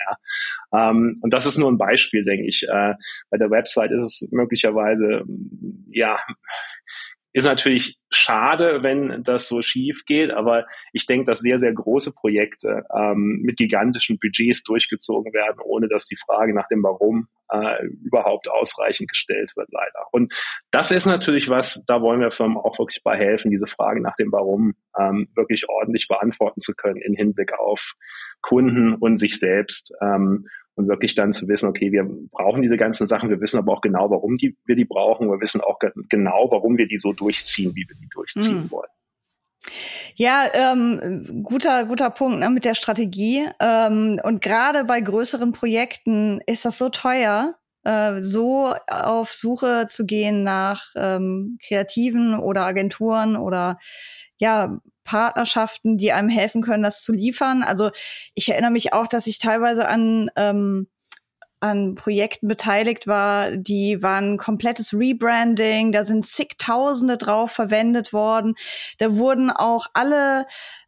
Ja. 0.73 0.91
Ähm, 0.91 1.19
und 1.23 1.33
das 1.33 1.47
ist 1.47 1.59
nur 1.59 1.71
ein 1.71 1.79
Beispiel, 1.79 2.25
denke 2.25 2.49
ich. 2.49 2.67
Äh, 2.69 2.95
bei 3.31 3.39
der 3.39 3.51
Website 3.51 3.93
ist 3.93 4.05
es 4.05 4.29
möglicherweise 4.33 5.25
ja 5.91 6.19
ist 7.35 7.47
natürlich 7.47 7.99
schade, 8.11 8.85
wenn 8.85 9.25
das 9.25 9.49
so 9.49 9.61
schief 9.61 10.05
geht, 10.07 10.31
aber 10.31 10.67
ich 10.93 11.07
denke, 11.07 11.25
dass 11.25 11.41
sehr, 11.41 11.59
sehr 11.59 11.73
große 11.73 12.13
Projekte 12.13 12.85
ähm, 12.95 13.41
mit 13.43 13.57
gigantischen 13.57 14.19
Budgets 14.21 14.63
durchgezogen 14.63 15.33
werden, 15.33 15.59
ohne 15.65 15.89
dass 15.89 16.07
die 16.07 16.17
Frage 16.17 16.55
nach 16.55 16.69
dem 16.69 16.85
Warum 16.85 17.27
äh, 17.51 17.87
überhaupt 18.05 18.49
ausreichend 18.49 19.11
gestellt 19.11 19.53
wird, 19.57 19.69
leider. 19.73 20.07
Und 20.13 20.33
das 20.71 20.93
ist 20.93 21.07
natürlich 21.07 21.49
was, 21.49 21.85
da 21.87 22.01
wollen 22.01 22.21
wir 22.21 22.31
Firmen 22.31 22.57
auch 22.57 22.79
wirklich 22.79 23.03
bei 23.03 23.17
helfen, 23.17 23.51
diese 23.51 23.67
Frage 23.67 24.01
nach 24.01 24.15
dem 24.15 24.31
Warum 24.31 24.75
ähm, 24.97 25.29
wirklich 25.35 25.69
ordentlich 25.69 26.07
beantworten 26.07 26.61
zu 26.61 26.73
können 26.75 27.01
in 27.03 27.15
Hinblick 27.15 27.53
auf 27.59 27.95
Kunden 28.43 28.95
und 28.95 29.17
sich 29.17 29.41
selbst. 29.41 29.93
Ähm, 30.01 30.47
und 30.77 30.89
wirklich 30.89 31.15
dann 31.15 31.33
zu 31.33 31.49
wissen, 31.49 31.69
okay, 31.69 31.93
wir 31.93 32.05
brauchen 32.31 32.63
diese 32.63 32.77
ganzen 32.77 33.07
Sachen, 33.07 33.31
wir 33.31 33.41
wissen 33.41 33.59
aber 33.59 33.73
auch 33.73 33.81
genau, 33.81 34.11
warum 34.11 34.37
die, 34.37 34.57
wir 34.65 34.77
die 34.77 34.85
brauchen, 34.85 35.29
wir 35.29 35.41
wissen 35.41 35.61
auch 35.61 35.79
genau, 36.09 36.49
warum 36.51 36.77
wir 36.77 36.89
die 36.89 36.99
so 36.99 37.13
durchziehen, 37.13 37.73
wie 37.75 37.87
wir 37.89 37.97
die 38.01 38.09
durchziehen 38.09 38.65
mhm. 38.65 38.71
wollen. 38.71 38.91
Ja, 40.17 40.45
ähm, 40.53 41.43
guter, 41.43 41.87
guter 41.87 42.11
Punkt 42.11 42.39
ne, 42.39 42.51
mit 42.51 42.65
der 42.65 42.75
Strategie. 42.75 43.49
Ähm, 43.61 44.21
und 44.23 44.43
gerade 44.43 44.85
bei 44.85 45.01
größeren 45.01 45.53
Projekten 45.53 46.41
ist 46.47 46.65
das 46.65 46.79
so 46.79 46.89
teuer, 46.91 47.57
äh, 47.85 48.23
so 48.23 48.75
auf 48.89 49.33
Suche 49.33 49.87
zu 49.89 50.07
gehen 50.07 50.43
nach 50.43 50.87
ähm, 50.97 51.59
Kreativen 51.67 52.39
oder 52.39 52.65
Agenturen 52.65 53.37
oder 53.37 53.79
ja, 54.39 54.79
Partnerschaften, 55.05 55.97
die 55.97 56.13
einem 56.13 56.29
helfen 56.29 56.63
können, 56.63 56.83
das 56.83 57.03
zu 57.03 57.13
liefern. 57.13 57.63
Also 57.63 57.91
ich 58.35 58.49
erinnere 58.49 58.71
mich 58.71 58.93
auch, 58.93 59.07
dass 59.07 59.27
ich 59.27 59.39
teilweise 59.39 59.87
an 59.89 60.31
ähm, 60.37 60.89
an 61.65 61.95
Projekten 61.95 62.47
beteiligt 62.47 63.07
war, 63.07 63.57
die 63.57 64.03
waren 64.03 64.37
komplettes 64.37 64.93
Rebranding, 64.93 65.93
da 65.93 66.05
sind 66.05 66.27
zigtausende 66.27 67.17
drauf 67.17 67.53
verwendet 67.53 68.13
worden. 68.13 68.55
Da 68.99 69.17
wurden 69.17 69.51
auch 69.51 69.87
alle 69.95 70.45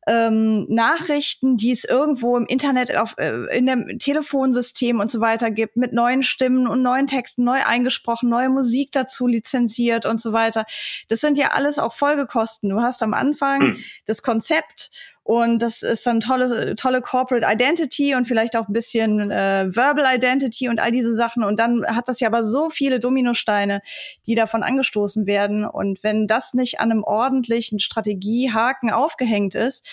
ähm, 0.07 0.67
Nachrichten, 0.69 1.57
die 1.57 1.71
es 1.71 1.85
irgendwo 1.85 2.37
im 2.37 2.45
Internet, 2.45 2.95
auf, 2.95 3.17
äh, 3.17 3.57
in 3.57 3.65
dem 3.65 3.99
Telefonsystem 3.99 5.01
und 5.01 5.11
so 5.11 5.21
weiter 5.21 5.51
gibt, 5.51 5.79
mit 5.79 5.95
neuen 5.95 6.23
Stimmen 6.23 6.67
und 6.67 6.83
neuen 6.83 7.07
Texten 7.07 7.43
neu 7.43 7.59
eingesprochen, 7.65 8.29
neue 8.29 8.51
Musik 8.51 8.93
dazu 8.93 9.27
lizenziert 9.27 10.05
und 10.05 10.21
so 10.21 10.35
weiter. 10.35 10.67
Das 11.09 11.21
sind 11.21 11.39
ja 11.39 11.53
alles 11.53 11.79
auch 11.79 11.95
Folgekosten. 11.95 12.69
Du 12.69 12.83
hast 12.83 13.03
am 13.03 13.15
Anfang 13.15 13.63
hm. 13.63 13.85
das 14.05 14.23
Konzept 14.23 14.91
und 15.27 15.61
das 15.61 15.83
ist 15.83 16.07
dann 16.07 16.21
tolle, 16.21 16.77
tolle 16.77 17.03
Corporate 17.03 17.45
Identity 17.51 18.15
und 18.15 18.29
vielleicht 18.29 18.57
auch 18.57 18.69
ein 18.69 18.73
bisschen 18.73 19.33
äh, 19.33 19.67
Verbal 19.75 20.05
Identity 20.15 20.69
und 20.69 20.79
all 20.79 20.93
diese 20.93 21.17
Sachen. 21.17 21.43
Und 21.43 21.59
dann 21.59 21.85
hat 21.85 22.07
das 22.07 22.21
ja 22.21 22.29
aber 22.29 22.45
so 22.45 22.71
viele 22.71 23.01
Dominosteine, 23.01 23.81
die 24.29 24.37
davon 24.37 24.63
angestoßen 24.63 25.27
werden. 25.27 25.65
Und 25.65 26.05
wenn 26.05 26.29
das 26.29 26.55
nicht 26.55 26.79
an 26.79 26.93
einem 26.93 27.03
ordentlichen 27.03 27.81
Strategiehaken 27.81 28.93
aufgehängt 28.93 29.57
ist, 29.57 29.85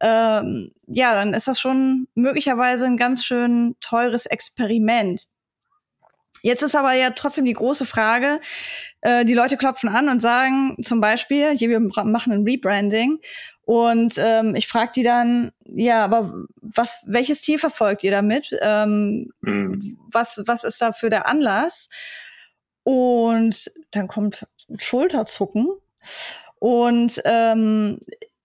ähm, 0.00 0.70
ja, 0.86 1.12
dann 1.12 1.34
ist 1.34 1.48
das 1.48 1.58
schon 1.58 2.06
möglicherweise 2.14 2.86
ein 2.86 2.96
ganz 2.96 3.24
schön 3.24 3.74
teures 3.80 4.26
Experiment. 4.26 5.24
Jetzt 6.42 6.62
ist 6.62 6.76
aber 6.76 6.92
ja 6.92 7.10
trotzdem 7.10 7.44
die 7.44 7.52
große 7.52 7.86
Frage, 7.86 8.40
äh, 9.00 9.24
die 9.24 9.34
Leute 9.34 9.56
klopfen 9.56 9.88
an 9.88 10.08
und 10.08 10.20
sagen 10.20 10.76
zum 10.82 11.00
Beispiel, 11.00 11.56
hier, 11.56 11.68
wir 11.68 11.80
machen 11.80 12.32
ein 12.32 12.44
Rebranding 12.44 13.18
und 13.68 14.14
ähm, 14.16 14.54
ich 14.54 14.66
frage 14.66 14.92
die 14.94 15.02
dann, 15.02 15.52
ja, 15.66 16.02
aber 16.02 16.46
was, 16.62 17.00
welches 17.04 17.42
Ziel 17.42 17.58
verfolgt 17.58 18.02
ihr 18.02 18.10
damit? 18.10 18.56
Ähm, 18.62 19.30
mhm. 19.42 19.98
was, 20.10 20.42
was 20.46 20.64
ist 20.64 20.80
da 20.80 20.92
für 20.92 21.10
der 21.10 21.26
Anlass? 21.26 21.90
Und 22.82 23.70
dann 23.90 24.08
kommt 24.08 24.46
Schulterzucken. 24.78 25.68
Und 26.58 27.20
ähm, 27.26 28.00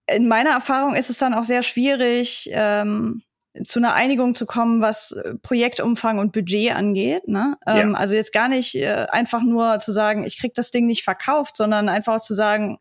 in 0.07 0.27
meiner 0.27 0.49
Erfahrung 0.49 0.93
ist 0.93 1.09
es 1.09 1.19
dann 1.19 1.33
auch 1.33 1.45
sehr 1.45 1.63
schwierig, 1.63 2.49
ähm, 2.51 3.23
zu 3.61 3.79
einer 3.79 3.93
Einigung 3.93 4.33
zu 4.33 4.45
kommen, 4.45 4.81
was 4.81 5.15
Projektumfang 5.43 6.17
und 6.17 6.31
Budget 6.31 6.73
angeht. 6.73 7.27
Ne? 7.27 7.57
Ähm, 7.67 7.91
ja. 7.91 7.97
Also 7.97 8.15
jetzt 8.15 8.33
gar 8.33 8.47
nicht 8.47 8.75
äh, 8.75 9.07
einfach 9.09 9.41
nur 9.41 9.79
zu 9.79 9.93
sagen, 9.93 10.23
ich 10.23 10.39
krieg 10.39 10.53
das 10.55 10.71
Ding 10.71 10.87
nicht 10.87 11.03
verkauft, 11.03 11.57
sondern 11.57 11.89
einfach 11.89 12.19
zu 12.19 12.33
sagen, 12.33 12.79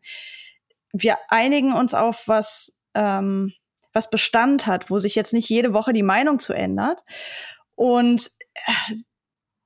wir 0.91 1.17
einigen 1.29 1.73
uns 1.73 1.93
auf 1.93 2.27
was, 2.27 2.79
ähm, 2.95 3.53
was 3.91 4.09
Bestand 4.09 4.65
hat, 4.65 4.89
wo 4.89 4.99
sich 4.99 5.15
jetzt 5.15 5.33
nicht 5.33 5.49
jede 5.49 5.73
Woche 5.73 5.93
die 5.93 6.03
Meinung 6.03 6.39
zu 6.39 6.53
ändert. 6.53 7.03
Und 7.75 8.31
äh, 8.53 8.95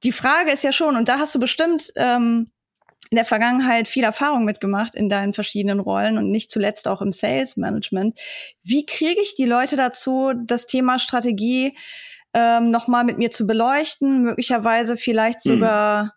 die 0.03 0.11
Frage 0.11 0.51
ist 0.51 0.63
ja 0.63 0.71
schon, 0.71 0.95
und 0.95 1.07
da 1.07 1.19
hast 1.19 1.33
du 1.35 1.39
bestimmt 1.39 1.91
ähm, 1.95 2.51
in 3.09 3.15
der 3.15 3.25
Vergangenheit 3.25 3.87
viel 3.87 4.03
Erfahrung 4.03 4.45
mitgemacht 4.45 4.95
in 4.95 5.09
deinen 5.09 5.33
verschiedenen 5.33 5.79
Rollen 5.79 6.17
und 6.17 6.29
nicht 6.29 6.51
zuletzt 6.51 6.87
auch 6.87 7.01
im 7.01 7.11
Sales 7.11 7.57
Management. 7.57 8.19
Wie 8.63 8.85
kriege 8.85 9.21
ich 9.21 9.35
die 9.35 9.45
Leute 9.45 9.75
dazu, 9.75 10.33
das 10.45 10.67
Thema 10.67 10.99
Strategie 10.99 11.77
ähm, 12.33 12.71
nochmal 12.71 13.03
mit 13.03 13.17
mir 13.17 13.31
zu 13.31 13.47
beleuchten, 13.47 14.21
möglicherweise 14.21 14.97
vielleicht 14.97 15.43
hm. 15.43 15.53
sogar 15.53 16.13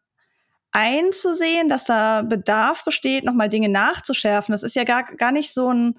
einzusehen, 0.73 1.68
dass 1.68 1.85
da 1.85 2.23
Bedarf 2.23 2.85
besteht, 2.85 3.25
nochmal 3.25 3.49
Dinge 3.49 3.68
nachzuschärfen. 3.68 4.52
Das 4.52 4.62
ist 4.62 4.76
ja 4.76 4.85
gar, 4.85 5.04
gar 5.16 5.32
nicht 5.32 5.52
so 5.52 5.73
ein, 5.73 5.99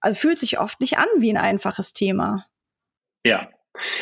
also 0.00 0.18
fühlt 0.18 0.38
sich 0.38 0.58
oft 0.58 0.80
nicht 0.80 0.98
an 0.98 1.06
wie 1.18 1.30
ein 1.30 1.36
einfaches 1.36 1.92
Thema. 1.92 2.46
Ja, 3.24 3.50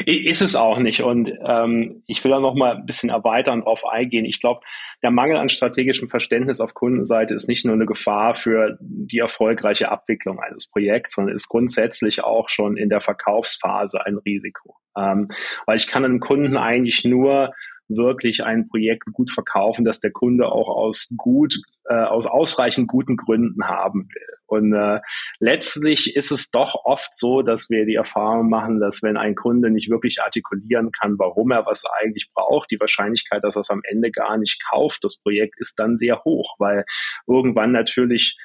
ist 0.06 0.42
es 0.42 0.56
auch 0.56 0.78
nicht. 0.78 1.02
Und 1.02 1.30
ähm, 1.44 2.02
ich 2.06 2.22
will 2.24 2.30
da 2.30 2.40
noch 2.40 2.54
mal 2.54 2.76
ein 2.76 2.86
bisschen 2.86 3.10
erweitern 3.10 3.62
drauf 3.62 3.86
eingehen. 3.86 4.24
Ich 4.24 4.40
glaube, 4.40 4.60
der 5.02 5.10
Mangel 5.10 5.36
an 5.36 5.48
strategischem 5.48 6.08
Verständnis 6.08 6.60
auf 6.60 6.74
Kundenseite 6.74 7.34
ist 7.34 7.48
nicht 7.48 7.64
nur 7.64 7.74
eine 7.74 7.86
Gefahr 7.86 8.34
für 8.34 8.78
die 8.80 9.18
erfolgreiche 9.18 9.90
Abwicklung 9.90 10.40
eines 10.40 10.68
Projekts, 10.70 11.14
sondern 11.14 11.34
ist 11.34 11.48
grundsätzlich 11.48 12.24
auch 12.24 12.48
schon 12.48 12.76
in 12.76 12.88
der 12.88 13.00
Verkaufsphase 13.00 14.04
ein 14.04 14.18
Risiko. 14.18 14.76
Ähm, 14.96 15.28
weil 15.66 15.76
ich 15.76 15.86
kann 15.86 16.04
einem 16.04 16.20
Kunden 16.20 16.56
eigentlich 16.56 17.04
nur 17.04 17.52
wirklich 17.88 18.44
ein 18.44 18.68
Projekt 18.68 19.04
gut 19.12 19.30
verkaufen, 19.30 19.84
dass 19.84 20.00
der 20.00 20.10
Kunde 20.10 20.50
auch 20.52 20.68
aus 20.68 21.08
gut, 21.16 21.54
äh, 21.86 21.94
aus 21.94 22.26
ausreichend 22.26 22.88
guten 22.88 23.16
Gründen 23.16 23.64
haben 23.64 24.08
will. 24.12 24.38
Und 24.46 24.72
äh, 24.72 25.00
letztlich 25.40 26.16
ist 26.16 26.30
es 26.30 26.50
doch 26.50 26.74
oft 26.84 27.14
so, 27.14 27.42
dass 27.42 27.68
wir 27.68 27.84
die 27.84 27.96
Erfahrung 27.96 28.48
machen, 28.48 28.80
dass 28.80 29.02
wenn 29.02 29.18
ein 29.18 29.34
Kunde 29.34 29.70
nicht 29.70 29.90
wirklich 29.90 30.22
artikulieren 30.22 30.90
kann, 30.90 31.18
warum 31.18 31.50
er 31.50 31.66
was 31.66 31.84
eigentlich 32.00 32.30
braucht, 32.32 32.70
die 32.70 32.80
Wahrscheinlichkeit, 32.80 33.44
dass 33.44 33.56
er 33.56 33.60
es 33.60 33.70
am 33.70 33.82
Ende 33.84 34.10
gar 34.10 34.38
nicht 34.38 34.62
kauft, 34.70 35.04
das 35.04 35.18
Projekt 35.18 35.60
ist 35.60 35.78
dann 35.78 35.98
sehr 35.98 36.24
hoch, 36.24 36.54
weil 36.58 36.84
irgendwann 37.26 37.72
natürlich 37.72 38.38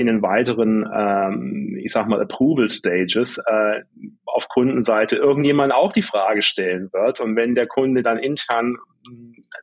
in 0.00 0.06
den 0.06 0.22
weiteren, 0.22 0.88
ähm, 0.92 1.68
ich 1.80 1.92
sag 1.92 2.08
mal, 2.08 2.20
Approval 2.20 2.68
Stages 2.68 3.38
äh, 3.38 3.82
auf 4.26 4.48
Kundenseite 4.48 5.16
irgendjemand 5.16 5.72
auch 5.72 5.92
die 5.92 6.02
Frage 6.02 6.42
stellen 6.42 6.90
wird. 6.92 7.20
Und 7.20 7.36
wenn 7.36 7.54
der 7.54 7.66
Kunde 7.66 8.02
dann 8.02 8.18
intern 8.18 8.76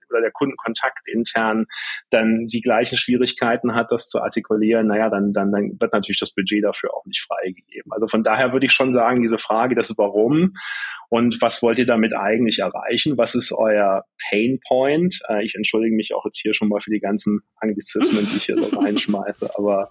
oder 0.09 0.21
der 0.21 0.31
Kundenkontakt 0.31 1.07
intern 1.07 1.65
dann 2.09 2.47
die 2.47 2.61
gleichen 2.61 2.97
Schwierigkeiten 2.97 3.75
hat, 3.75 3.91
das 3.91 4.07
zu 4.07 4.21
artikulieren, 4.21 4.87
naja, 4.87 5.09
dann, 5.09 5.33
dann, 5.33 5.51
dann 5.51 5.77
wird 5.79 5.93
natürlich 5.93 6.19
das 6.19 6.33
Budget 6.33 6.63
dafür 6.63 6.93
auch 6.93 7.05
nicht 7.05 7.25
freigegeben. 7.27 7.91
Also 7.91 8.07
von 8.07 8.23
daher 8.23 8.53
würde 8.53 8.65
ich 8.65 8.71
schon 8.71 8.93
sagen, 8.93 9.21
diese 9.21 9.37
Frage, 9.37 9.75
das 9.75 9.93
Warum 9.97 10.53
und 11.09 11.41
was 11.41 11.61
wollt 11.61 11.79
ihr 11.79 11.85
damit 11.85 12.15
eigentlich 12.15 12.59
erreichen? 12.59 13.17
Was 13.17 13.35
ist 13.35 13.51
euer 13.51 14.03
Pain 14.29 14.59
Point? 14.67 15.19
Äh, 15.29 15.45
ich 15.45 15.55
entschuldige 15.55 15.95
mich 15.95 16.13
auch 16.13 16.25
jetzt 16.25 16.39
hier 16.39 16.53
schon 16.53 16.69
mal 16.69 16.81
für 16.81 16.91
die 16.91 16.99
ganzen 16.99 17.41
Anglizismen, 17.57 18.25
die 18.29 18.37
ich 18.37 18.43
hier 18.45 18.61
so 18.61 18.77
reinschmeiße, 18.79 19.51
aber 19.57 19.89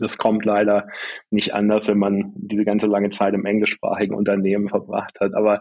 das 0.00 0.18
kommt 0.18 0.44
leider 0.44 0.88
nicht 1.30 1.54
anders, 1.54 1.88
wenn 1.88 1.98
man 1.98 2.32
diese 2.34 2.64
ganze 2.64 2.86
lange 2.86 3.10
Zeit 3.10 3.34
im 3.34 3.46
englischsprachigen 3.46 4.14
Unternehmen 4.14 4.68
verbracht 4.68 5.20
hat. 5.20 5.34
Aber 5.34 5.60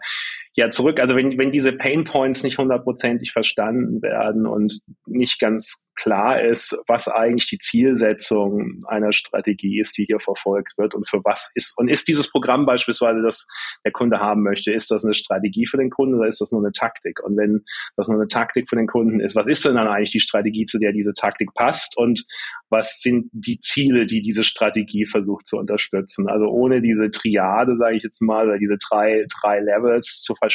ja, 0.60 0.70
zurück, 0.70 1.00
also 1.00 1.16
wenn, 1.16 1.38
wenn 1.38 1.52
diese 1.52 1.72
Pain 1.72 2.04
Points 2.04 2.44
nicht 2.44 2.58
hundertprozentig 2.58 3.32
verstanden 3.32 4.02
werden 4.02 4.46
und 4.46 4.82
nicht 5.06 5.40
ganz 5.40 5.82
klar 5.96 6.42
ist, 6.42 6.78
was 6.88 7.08
eigentlich 7.08 7.48
die 7.48 7.58
Zielsetzung 7.58 8.82
einer 8.88 9.12
Strategie 9.12 9.80
ist, 9.80 9.98
die 9.98 10.06
hier 10.06 10.20
verfolgt 10.20 10.78
wird 10.78 10.96
und 10.96 11.08
für 11.10 11.20
was 11.24 11.52
ist. 11.56 11.74
Und 11.78 11.90
ist 11.90 12.08
dieses 12.08 12.30
Programm 12.30 12.66
beispielsweise, 12.66 13.22
das 13.22 13.48
der 13.84 13.92
Kunde 13.92 14.20
haben 14.20 14.44
möchte, 14.44 14.72
ist 14.72 14.92
das 14.92 15.04
eine 15.04 15.14
Strategie 15.14 15.66
für 15.66 15.78
den 15.78 15.90
Kunden 15.90 16.16
oder 16.16 16.28
ist 16.28 16.42
das 16.42 16.52
nur 16.52 16.62
eine 16.62 16.72
Taktik? 16.72 17.22
Und 17.24 17.38
wenn 17.38 17.64
das 17.98 18.08
nur 18.08 18.18
eine 18.18 18.28
Taktik 18.28 18.70
für 18.70 18.76
den 18.76 18.88
Kunden 18.88 19.20
ist, 19.20 19.36
was 19.36 19.48
ist 19.48 19.66
denn 19.66 19.76
dann 19.76 19.88
eigentlich 19.88 20.12
die 20.12 20.20
Strategie, 20.20 20.66
zu 20.66 20.80
der 20.80 20.94
diese 20.94 21.14
Taktik 21.14 21.54
passt? 21.54 21.98
Und 21.98 22.26
was 22.70 23.02
sind 23.02 23.30
die 23.34 23.60
Ziele, 23.60 24.06
die 24.06 24.22
diese 24.22 24.44
Strategie 24.44 25.06
versucht 25.06 25.48
zu 25.48 25.58
unterstützen? 25.58 26.30
Also 26.30 26.46
ohne 26.46 26.82
diese 26.82 27.10
Triade, 27.10 27.76
sage 27.78 27.98
ich 27.98 28.04
jetzt 28.04 28.22
mal, 28.22 28.48
oder 28.48 28.58
diese 28.58 28.78
drei, 28.90 29.26
drei 29.42 29.60
Levels 29.60 30.22
zu 30.22 30.36
verstehen, 30.36 30.49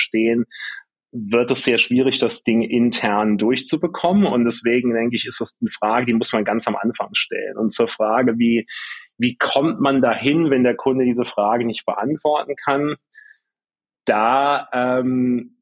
wird 1.15 1.51
es 1.53 1.63
sehr 1.63 1.79
schwierig, 1.79 2.19
das 2.19 2.43
Ding 2.43 2.63
intern 2.63 3.39
durchzubekommen. 3.39 4.27
Und 4.27 4.45
deswegen 4.45 4.93
denke 4.93 5.15
ich, 5.15 5.27
ist 5.27 5.41
das 5.41 5.57
eine 5.61 5.71
Frage, 5.71 6.07
die 6.07 6.13
muss 6.13 6.33
man 6.33 6.45
ganz 6.45 6.67
am 6.67 6.75
Anfang 6.75 7.11
stellen. 7.15 7.57
Und 7.57 7.71
zur 7.73 7.87
Frage, 7.87 8.37
wie, 8.37 8.67
wie 9.17 9.37
kommt 9.37 9.81
man 9.81 10.03
dahin, 10.03 10.51
wenn 10.51 10.65
der 10.65 10.75
Kunde 10.75 11.05
diese 11.05 11.25
Frage 11.25 11.65
nicht 11.65 11.87
beantworten 11.87 12.55
kann? 12.65 12.97
Da, 14.07 14.69
ähm, 14.73 15.59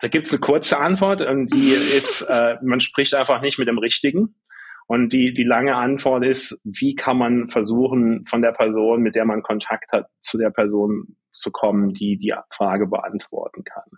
da 0.00 0.08
gibt 0.08 0.26
es 0.26 0.32
eine 0.34 0.40
kurze 0.40 0.78
Antwort 0.78 1.22
und 1.22 1.52
die 1.52 1.70
ist, 1.96 2.20
äh, 2.22 2.56
man 2.62 2.80
spricht 2.80 3.14
einfach 3.14 3.40
nicht 3.40 3.58
mit 3.58 3.66
dem 3.66 3.78
Richtigen. 3.78 4.36
Und 4.86 5.12
die, 5.12 5.32
die 5.32 5.44
lange 5.44 5.76
Antwort 5.76 6.24
ist, 6.24 6.60
wie 6.64 6.94
kann 6.94 7.16
man 7.16 7.48
versuchen, 7.48 8.24
von 8.26 8.42
der 8.42 8.52
Person, 8.52 9.02
mit 9.02 9.14
der 9.14 9.24
man 9.24 9.42
Kontakt 9.42 9.92
hat, 9.92 10.06
zu 10.18 10.38
der 10.38 10.50
Person 10.50 11.16
zu 11.30 11.50
kommen, 11.50 11.94
die 11.94 12.16
die 12.16 12.34
Frage 12.50 12.86
beantworten 12.86 13.64
kann. 13.64 13.90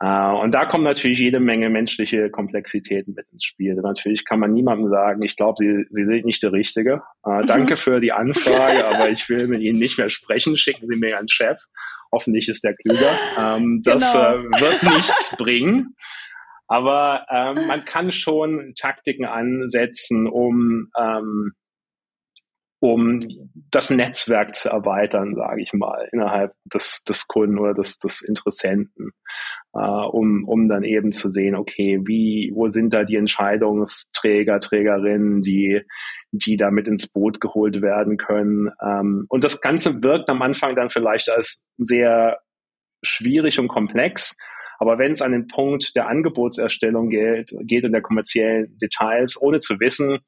Uh, 0.00 0.40
und 0.40 0.54
da 0.54 0.64
kommt 0.64 0.84
natürlich 0.84 1.18
jede 1.18 1.40
Menge 1.40 1.70
menschliche 1.70 2.30
Komplexitäten 2.30 3.14
mit 3.14 3.26
ins 3.32 3.42
Spiel. 3.42 3.74
Natürlich 3.74 4.24
kann 4.24 4.38
man 4.38 4.52
niemandem 4.52 4.88
sagen, 4.90 5.22
ich 5.22 5.36
glaube, 5.36 5.56
Sie, 5.58 5.86
Sie 5.90 6.04
sind 6.04 6.24
nicht 6.24 6.40
der 6.40 6.52
Richtige. 6.52 7.02
Uh, 7.26 7.40
danke 7.44 7.76
für 7.76 7.98
die 7.98 8.12
Anfrage, 8.12 8.86
aber 8.94 9.08
ich 9.10 9.28
will 9.28 9.48
mit 9.48 9.60
Ihnen 9.60 9.80
nicht 9.80 9.98
mehr 9.98 10.08
sprechen. 10.08 10.56
Schicken 10.56 10.86
Sie 10.86 10.96
mir 10.96 11.18
einen 11.18 11.26
Chef. 11.26 11.60
Hoffentlich 12.12 12.48
ist 12.48 12.62
der 12.62 12.76
klüger. 12.76 13.10
Um, 13.56 13.82
das 13.82 14.12
genau. 14.12 14.36
uh, 14.36 14.60
wird 14.60 14.94
nichts 14.94 15.36
bringen. 15.36 15.96
Aber 16.68 17.26
ähm, 17.30 17.66
man 17.66 17.84
kann 17.84 18.12
schon 18.12 18.74
Taktiken 18.78 19.24
ansetzen, 19.24 20.28
um 20.28 20.88
ähm, 20.98 21.52
um 22.80 23.26
das 23.70 23.90
Netzwerk 23.90 24.54
zu 24.54 24.68
erweitern, 24.68 25.34
sage 25.34 25.62
ich 25.62 25.72
mal, 25.72 26.08
innerhalb 26.12 26.52
des, 26.64 27.02
des 27.02 27.26
Kunden 27.26 27.58
oder 27.58 27.74
des, 27.74 27.98
des 27.98 28.22
Interessenten, 28.22 29.10
äh, 29.74 29.80
um, 29.80 30.44
um 30.46 30.68
dann 30.68 30.84
eben 30.84 31.10
zu 31.10 31.30
sehen, 31.30 31.56
okay, 31.56 32.00
wie, 32.04 32.52
wo 32.54 32.68
sind 32.68 32.94
da 32.94 33.02
die 33.02 33.16
Entscheidungsträger, 33.16 34.60
Trägerinnen, 34.60 35.42
die, 35.42 35.82
die 36.30 36.56
da 36.56 36.70
mit 36.70 36.86
ins 36.86 37.08
Boot 37.08 37.40
geholt 37.40 37.82
werden 37.82 38.16
können. 38.16 38.70
Ähm, 38.80 39.26
und 39.28 39.42
das 39.42 39.60
Ganze 39.60 40.02
wirkt 40.04 40.28
am 40.28 40.42
Anfang 40.42 40.76
dann 40.76 40.88
vielleicht 40.88 41.30
als 41.30 41.66
sehr 41.78 42.38
schwierig 43.02 43.58
und 43.58 43.68
komplex. 43.68 44.36
Aber 44.78 44.98
wenn 44.98 45.12
es 45.12 45.22
an 45.22 45.32
den 45.32 45.46
Punkt 45.46 45.94
der 45.96 46.08
Angebotserstellung 46.08 47.08
geht, 47.08 47.52
geht 47.62 47.84
und 47.84 47.92
der 47.92 48.02
kommerziellen 48.02 48.76
Details, 48.78 49.40
ohne 49.40 49.58
zu 49.58 49.80
wissen, 49.80 50.20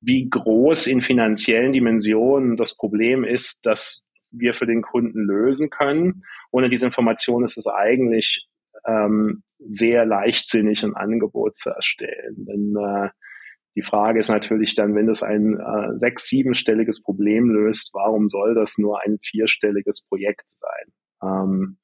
wie 0.00 0.28
groß 0.28 0.88
in 0.88 1.00
finanziellen 1.00 1.72
Dimensionen 1.72 2.56
das 2.56 2.76
Problem 2.76 3.24
ist, 3.24 3.64
das 3.64 4.04
wir 4.32 4.54
für 4.54 4.66
den 4.66 4.82
Kunden 4.82 5.20
lösen 5.20 5.70
können. 5.70 6.24
Ohne 6.50 6.68
diese 6.68 6.86
Information 6.86 7.44
ist 7.44 7.56
es 7.56 7.68
eigentlich 7.68 8.48
ähm, 8.86 9.42
sehr 9.58 10.04
leichtsinnig, 10.04 10.82
ein 10.82 10.96
Angebot 10.96 11.56
zu 11.56 11.70
erstellen. 11.70 12.34
Denn 12.38 12.74
äh, 12.76 13.10
die 13.76 13.82
Frage 13.82 14.18
ist 14.18 14.28
natürlich 14.28 14.74
dann, 14.74 14.94
wenn 14.94 15.06
das 15.06 15.22
ein 15.22 15.58
äh, 15.58 15.96
sechs-, 15.96 16.28
siebenstelliges 16.28 17.02
Problem 17.02 17.48
löst, 17.50 17.90
warum 17.92 18.28
soll 18.28 18.54
das 18.54 18.78
nur 18.78 19.00
ein 19.02 19.18
vierstelliges 19.22 20.02
Projekt 20.02 20.46
sein? 20.48 20.92
Ähm, 21.22 21.78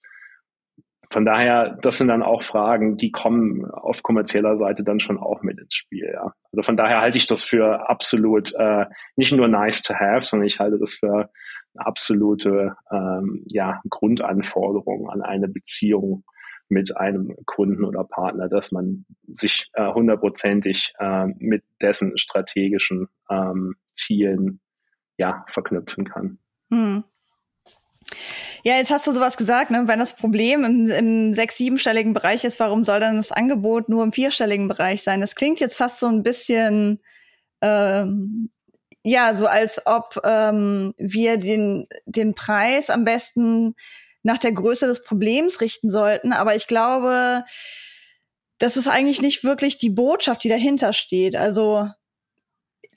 von 1.10 1.24
daher, 1.24 1.78
das 1.80 1.98
sind 1.98 2.08
dann 2.08 2.22
auch 2.22 2.42
Fragen, 2.42 2.98
die 2.98 3.10
kommen 3.10 3.64
auf 3.70 4.02
kommerzieller 4.02 4.58
Seite 4.58 4.84
dann 4.84 5.00
schon 5.00 5.18
auch 5.18 5.42
mit 5.42 5.58
ins 5.58 5.74
Spiel. 5.74 6.10
Ja. 6.12 6.34
Also 6.52 6.62
von 6.62 6.76
daher 6.76 7.00
halte 7.00 7.16
ich 7.16 7.26
das 7.26 7.42
für 7.42 7.88
absolut 7.88 8.52
äh, 8.58 8.84
nicht 9.16 9.32
nur 9.32 9.48
nice 9.48 9.82
to 9.82 9.94
have, 9.94 10.22
sondern 10.22 10.46
ich 10.46 10.60
halte 10.60 10.78
das 10.78 10.94
für 10.94 11.30
absolute 11.76 12.76
ähm, 12.92 13.44
ja, 13.46 13.80
Grundanforderung 13.88 15.08
an 15.08 15.22
eine 15.22 15.48
Beziehung 15.48 16.24
mit 16.68 16.94
einem 16.96 17.34
Kunden 17.46 17.84
oder 17.84 18.04
Partner, 18.04 18.50
dass 18.50 18.72
man 18.72 19.06
sich 19.26 19.70
äh, 19.72 19.90
hundertprozentig 19.90 20.92
äh, 20.98 21.26
mit 21.38 21.64
dessen 21.80 22.18
strategischen 22.18 23.08
ähm, 23.30 23.76
Zielen 23.86 24.60
ja 25.16 25.46
verknüpfen 25.48 26.04
kann. 26.04 26.38
Hm. 26.70 27.04
Ja, 28.64 28.76
jetzt 28.76 28.90
hast 28.90 29.06
du 29.06 29.12
sowas 29.12 29.36
gesagt, 29.36 29.70
ne? 29.70 29.84
wenn 29.86 29.98
das 29.98 30.16
Problem 30.16 30.64
im, 30.64 30.88
im 30.88 31.34
sechs-, 31.34 31.56
siebenstelligen 31.56 32.14
Bereich 32.14 32.44
ist, 32.44 32.60
warum 32.60 32.84
soll 32.84 33.00
dann 33.00 33.16
das 33.16 33.32
Angebot 33.32 33.88
nur 33.88 34.02
im 34.02 34.12
vierstelligen 34.12 34.68
Bereich 34.68 35.02
sein? 35.02 35.20
Das 35.20 35.34
klingt 35.34 35.60
jetzt 35.60 35.76
fast 35.76 36.00
so 36.00 36.06
ein 36.06 36.22
bisschen, 36.22 37.00
ähm, 37.62 38.50
ja, 39.04 39.34
so 39.36 39.46
als 39.46 39.86
ob 39.86 40.20
ähm, 40.24 40.94
wir 40.98 41.38
den, 41.38 41.86
den 42.06 42.34
Preis 42.34 42.90
am 42.90 43.04
besten 43.04 43.74
nach 44.22 44.38
der 44.38 44.52
Größe 44.52 44.86
des 44.86 45.04
Problems 45.04 45.60
richten 45.60 45.90
sollten. 45.90 46.32
Aber 46.32 46.54
ich 46.56 46.66
glaube, 46.66 47.44
das 48.58 48.76
ist 48.76 48.88
eigentlich 48.88 49.22
nicht 49.22 49.44
wirklich 49.44 49.78
die 49.78 49.90
Botschaft, 49.90 50.42
die 50.44 50.48
dahinter 50.48 50.92
steht. 50.92 51.36
Also 51.36 51.88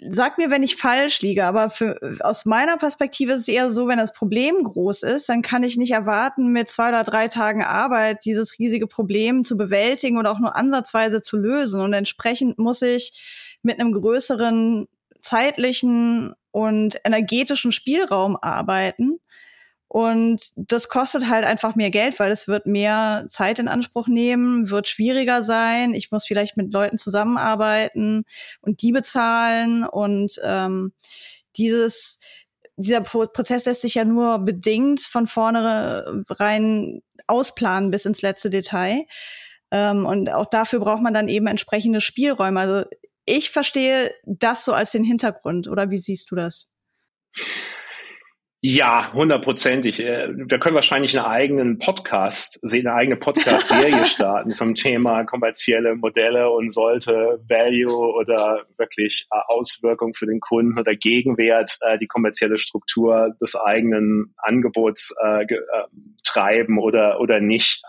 sag 0.09 0.37
mir, 0.37 0.49
wenn 0.49 0.63
ich 0.63 0.75
falsch 0.75 1.21
liege, 1.21 1.45
aber 1.45 1.69
für, 1.69 2.17
aus 2.21 2.45
meiner 2.45 2.77
Perspektive 2.77 3.33
ist 3.33 3.41
es 3.41 3.47
eher 3.47 3.71
so, 3.71 3.87
wenn 3.87 3.97
das 3.97 4.11
Problem 4.11 4.63
groß 4.63 5.03
ist, 5.03 5.29
dann 5.29 5.41
kann 5.41 5.63
ich 5.63 5.77
nicht 5.77 5.91
erwarten, 5.91 6.51
mit 6.51 6.69
zwei 6.69 6.89
oder 6.89 7.03
drei 7.03 7.27
Tagen 7.27 7.63
Arbeit 7.63 8.25
dieses 8.25 8.57
riesige 8.57 8.87
Problem 8.87 9.43
zu 9.43 9.57
bewältigen 9.57 10.17
oder 10.17 10.31
auch 10.31 10.39
nur 10.39 10.55
ansatzweise 10.55 11.21
zu 11.21 11.37
lösen. 11.37 11.81
Und 11.81 11.93
entsprechend 11.93 12.57
muss 12.57 12.81
ich 12.81 13.57
mit 13.61 13.79
einem 13.79 13.91
größeren 13.93 14.87
zeitlichen 15.19 16.33
und 16.49 16.99
energetischen 17.03 17.71
Spielraum 17.71 18.37
arbeiten. 18.41 19.19
Und 19.93 20.53
das 20.55 20.87
kostet 20.87 21.27
halt 21.27 21.43
einfach 21.43 21.75
mehr 21.75 21.91
Geld, 21.91 22.17
weil 22.17 22.31
es 22.31 22.47
wird 22.47 22.65
mehr 22.65 23.25
Zeit 23.27 23.59
in 23.59 23.67
Anspruch 23.67 24.07
nehmen, 24.07 24.69
wird 24.69 24.87
schwieriger 24.87 25.43
sein. 25.43 25.93
Ich 25.93 26.11
muss 26.11 26.25
vielleicht 26.25 26.55
mit 26.55 26.71
Leuten 26.71 26.97
zusammenarbeiten 26.97 28.23
und 28.61 28.81
die 28.81 28.93
bezahlen. 28.93 29.83
Und 29.85 30.39
ähm, 30.45 30.93
dieses, 31.57 32.19
dieser 32.77 33.01
Prozess 33.01 33.65
lässt 33.65 33.81
sich 33.81 33.95
ja 33.95 34.05
nur 34.05 34.39
bedingt 34.39 35.01
von 35.01 35.27
vorne 35.27 36.23
rein 36.29 37.01
ausplanen 37.27 37.91
bis 37.91 38.05
ins 38.05 38.21
letzte 38.21 38.49
Detail. 38.49 39.05
Ähm, 39.71 40.05
und 40.05 40.29
auch 40.29 40.45
dafür 40.45 40.79
braucht 40.79 41.01
man 41.01 41.13
dann 41.13 41.27
eben 41.27 41.47
entsprechende 41.47 41.99
Spielräume. 41.99 42.61
Also 42.61 42.85
ich 43.25 43.49
verstehe 43.49 44.13
das 44.23 44.63
so 44.63 44.71
als 44.71 44.93
den 44.93 45.03
Hintergrund. 45.03 45.67
Oder 45.67 45.89
wie 45.89 45.97
siehst 45.97 46.31
du 46.31 46.35
das? 46.35 46.71
Ja, 48.63 49.11
hundertprozentig. 49.11 50.05
Äh, 50.05 50.27
wir 50.31 50.59
können 50.59 50.75
wahrscheinlich 50.75 51.17
einen 51.17 51.25
eigenen 51.25 51.79
Podcast, 51.79 52.59
eine 52.71 52.93
eigene 52.93 53.15
Podcast-Serie 53.15 54.05
starten 54.05 54.51
zum 54.51 54.75
Thema 54.75 55.23
kommerzielle 55.23 55.95
Modelle 55.95 56.47
und 56.51 56.71
sollte 56.71 57.43
Value 57.49 58.13
oder 58.13 58.61
wirklich 58.77 59.25
äh, 59.31 59.39
Auswirkung 59.47 60.13
für 60.13 60.27
den 60.27 60.39
Kunden 60.41 60.77
oder 60.77 60.95
Gegenwert 60.95 61.75
äh, 61.81 61.97
die 61.97 62.05
kommerzielle 62.05 62.59
Struktur 62.59 63.35
des 63.41 63.55
eigenen 63.55 64.35
Angebots 64.37 65.13
treiben 66.23 66.77
oder, 66.77 67.19
oder 67.19 67.39
nicht. 67.39 67.81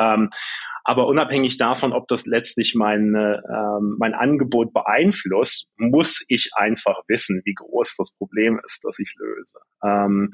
Aber 0.84 1.06
unabhängig 1.06 1.56
davon, 1.56 1.92
ob 1.92 2.08
das 2.08 2.26
letztlich 2.26 2.74
mein, 2.74 3.14
ähm, 3.14 3.96
mein 3.98 4.14
Angebot 4.14 4.72
beeinflusst, 4.72 5.70
muss 5.76 6.24
ich 6.28 6.50
einfach 6.54 7.02
wissen, 7.08 7.42
wie 7.44 7.54
groß 7.54 7.96
das 7.96 8.10
Problem 8.12 8.60
ist, 8.66 8.80
das 8.82 8.98
ich 8.98 9.14
löse. 9.16 9.58
Ähm, 9.84 10.32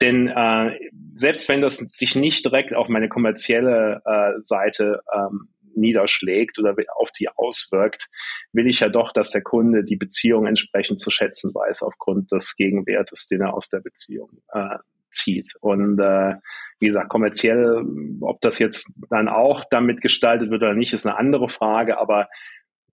denn 0.00 0.28
äh, 0.28 0.78
selbst 1.14 1.48
wenn 1.48 1.60
das 1.60 1.76
sich 1.76 2.14
nicht 2.14 2.44
direkt 2.44 2.74
auf 2.74 2.88
meine 2.88 3.08
kommerzielle 3.08 4.02
äh, 4.04 4.32
Seite 4.42 5.00
ähm, 5.14 5.48
niederschlägt 5.76 6.58
oder 6.58 6.74
auf 6.96 7.10
die 7.12 7.28
auswirkt, 7.28 8.08
will 8.52 8.66
ich 8.66 8.80
ja 8.80 8.88
doch, 8.88 9.12
dass 9.12 9.30
der 9.30 9.42
Kunde 9.42 9.84
die 9.84 9.96
Beziehung 9.96 10.46
entsprechend 10.46 10.98
zu 10.98 11.10
schätzen 11.10 11.54
weiß 11.54 11.82
aufgrund 11.82 12.32
des 12.32 12.56
Gegenwertes, 12.56 13.26
den 13.26 13.42
er 13.42 13.54
aus 13.54 13.68
der 13.68 13.80
Beziehung 13.80 14.42
äh, 14.52 14.76
zieht. 15.10 15.54
Und 15.60 15.98
äh, 15.98 16.34
wie 16.78 16.86
gesagt, 16.86 17.08
kommerziell, 17.08 17.84
ob 18.20 18.40
das 18.40 18.58
jetzt 18.58 18.92
dann 19.08 19.28
auch 19.28 19.64
damit 19.70 20.00
gestaltet 20.00 20.50
wird 20.50 20.62
oder 20.62 20.74
nicht, 20.74 20.92
ist 20.92 21.06
eine 21.06 21.18
andere 21.18 21.48
Frage, 21.48 21.98
aber 21.98 22.28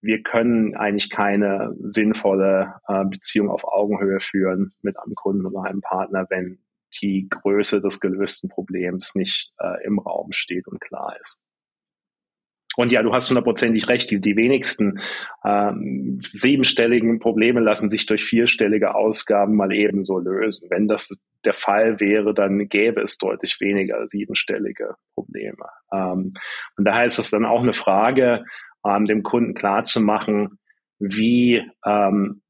wir 0.02 0.22
können 0.22 0.76
eigentlich 0.76 1.10
keine 1.10 1.76
sinnvolle 1.80 2.76
äh, 2.88 3.06
Beziehung 3.06 3.50
auf 3.50 3.64
Augenhöhe 3.64 4.20
führen 4.20 4.74
mit 4.82 4.98
einem 5.00 5.16
Kunden 5.16 5.46
oder 5.46 5.64
einem 5.64 5.82
Partner, 5.82 6.26
wenn 6.30 6.60
die 7.02 7.28
Größe 7.30 7.82
des 7.82 8.00
gelösten 8.00 8.50
Problems 8.50 9.16
nicht 9.16 9.54
äh, 9.60 9.84
im 9.86 10.00
Raum 10.00 10.32
steht 10.32 10.68
und 10.68 10.80
klar 10.80 11.16
ist. 11.20 11.43
Und 12.76 12.92
ja, 12.92 13.04
du 13.04 13.14
hast 13.14 13.30
hundertprozentig 13.30 13.88
recht, 13.88 14.10
die, 14.12 14.20
die 14.20 14.36
wenigsten 14.36 15.00
ähm, 15.46 16.20
siebenstelligen 16.22 17.20
Probleme 17.20 17.60
lassen 17.60 17.90
sich 17.90 18.06
durch 18.06 18.24
vierstellige 18.24 18.96
Ausgaben 18.96 19.56
mal 19.56 19.74
ebenso 19.74 20.20
lösen. 20.20 20.70
Wenn 20.70 20.88
das 20.88 21.16
der 21.46 21.54
Fall 21.54 22.00
wäre, 22.00 22.34
dann 22.34 22.68
gäbe 22.70 23.02
es 23.02 23.18
deutlich 23.18 23.60
weniger 23.60 24.08
siebenstellige 24.08 24.96
Probleme. 25.16 25.66
Ähm, 25.92 26.34
und 26.78 26.86
daher 26.86 27.06
ist 27.06 27.20
es 27.20 27.32
dann 27.32 27.46
auch 27.46 27.62
eine 27.62 27.74
Frage, 27.74 28.46
ähm, 28.86 29.06
dem 29.06 29.24
Kunden 29.24 29.54
klarzumachen, 29.54 30.60
wie 31.00 31.64
ähm, 31.86 32.43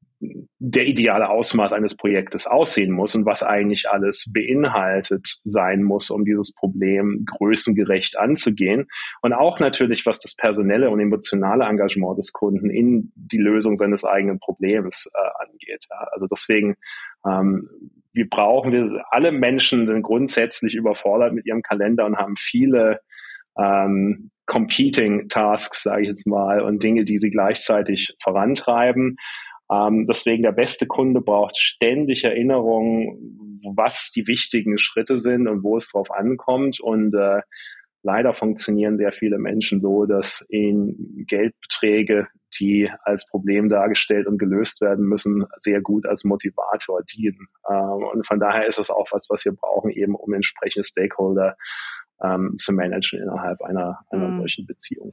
der 0.58 0.86
ideale 0.86 1.28
Ausmaß 1.28 1.72
eines 1.72 1.96
Projektes 1.96 2.46
aussehen 2.46 2.92
muss 2.92 3.14
und 3.14 3.26
was 3.26 3.42
eigentlich 3.42 3.88
alles 3.90 4.30
beinhaltet 4.32 5.40
sein 5.44 5.82
muss, 5.82 6.10
um 6.10 6.24
dieses 6.24 6.52
Problem 6.52 7.24
größengerecht 7.26 8.18
anzugehen. 8.18 8.86
Und 9.22 9.32
auch 9.32 9.60
natürlich, 9.60 10.06
was 10.06 10.20
das 10.20 10.34
personelle 10.34 10.90
und 10.90 11.00
emotionale 11.00 11.64
Engagement 11.64 12.18
des 12.18 12.32
Kunden 12.32 12.70
in 12.70 13.12
die 13.14 13.38
Lösung 13.38 13.76
seines 13.76 14.04
eigenen 14.04 14.38
Problems 14.38 15.08
äh, 15.12 15.44
angeht. 15.44 15.86
Ja. 15.90 16.06
Also 16.12 16.26
deswegen, 16.26 16.76
ähm, 17.26 17.68
wir 18.12 18.28
brauchen, 18.28 18.72
wir, 18.72 19.04
alle 19.10 19.32
Menschen 19.32 19.86
sind 19.86 20.02
grundsätzlich 20.02 20.74
überfordert 20.74 21.32
mit 21.32 21.46
ihrem 21.46 21.62
Kalender 21.62 22.06
und 22.06 22.16
haben 22.16 22.36
viele 22.36 23.00
ähm, 23.58 24.30
competing 24.46 25.28
Tasks, 25.28 25.82
sage 25.82 26.02
ich 26.02 26.08
jetzt 26.08 26.26
mal, 26.26 26.60
und 26.60 26.82
Dinge, 26.82 27.04
die 27.04 27.18
sie 27.18 27.30
gleichzeitig 27.30 28.14
vorantreiben. 28.22 29.16
Ähm, 29.70 30.06
deswegen 30.06 30.42
der 30.42 30.52
beste 30.52 30.86
Kunde 30.86 31.20
braucht 31.20 31.56
ständig 31.56 32.24
Erinnerungen, 32.24 33.60
was 33.74 34.10
die 34.14 34.26
wichtigen 34.26 34.78
Schritte 34.78 35.18
sind 35.18 35.48
und 35.48 35.62
wo 35.62 35.76
es 35.76 35.90
drauf 35.90 36.10
ankommt. 36.10 36.80
Und 36.80 37.14
äh, 37.14 37.40
leider 38.02 38.34
funktionieren 38.34 38.98
sehr 38.98 39.12
viele 39.12 39.38
Menschen 39.38 39.80
so, 39.80 40.04
dass 40.04 40.44
ihnen 40.48 41.24
Geldbeträge, 41.26 42.28
die 42.60 42.90
als 43.02 43.26
Problem 43.26 43.68
dargestellt 43.68 44.26
und 44.26 44.38
gelöst 44.38 44.80
werden 44.80 45.06
müssen, 45.06 45.44
sehr 45.58 45.80
gut 45.80 46.06
als 46.06 46.24
Motivator 46.24 47.02
dienen. 47.02 47.48
Ähm, 47.68 48.04
und 48.12 48.26
von 48.26 48.38
daher 48.38 48.66
ist 48.66 48.78
es 48.78 48.90
auch 48.90 49.08
was, 49.10 49.26
was 49.28 49.44
wir 49.44 49.52
brauchen, 49.52 49.90
eben 49.90 50.14
um 50.14 50.32
entsprechende 50.32 50.84
Stakeholder 50.84 51.56
ähm, 52.22 52.54
zu 52.56 52.72
managen 52.72 53.20
innerhalb 53.20 53.60
einer, 53.62 54.00
einer 54.10 54.28
mhm. 54.28 54.38
solchen 54.38 54.66
Beziehung. 54.66 55.12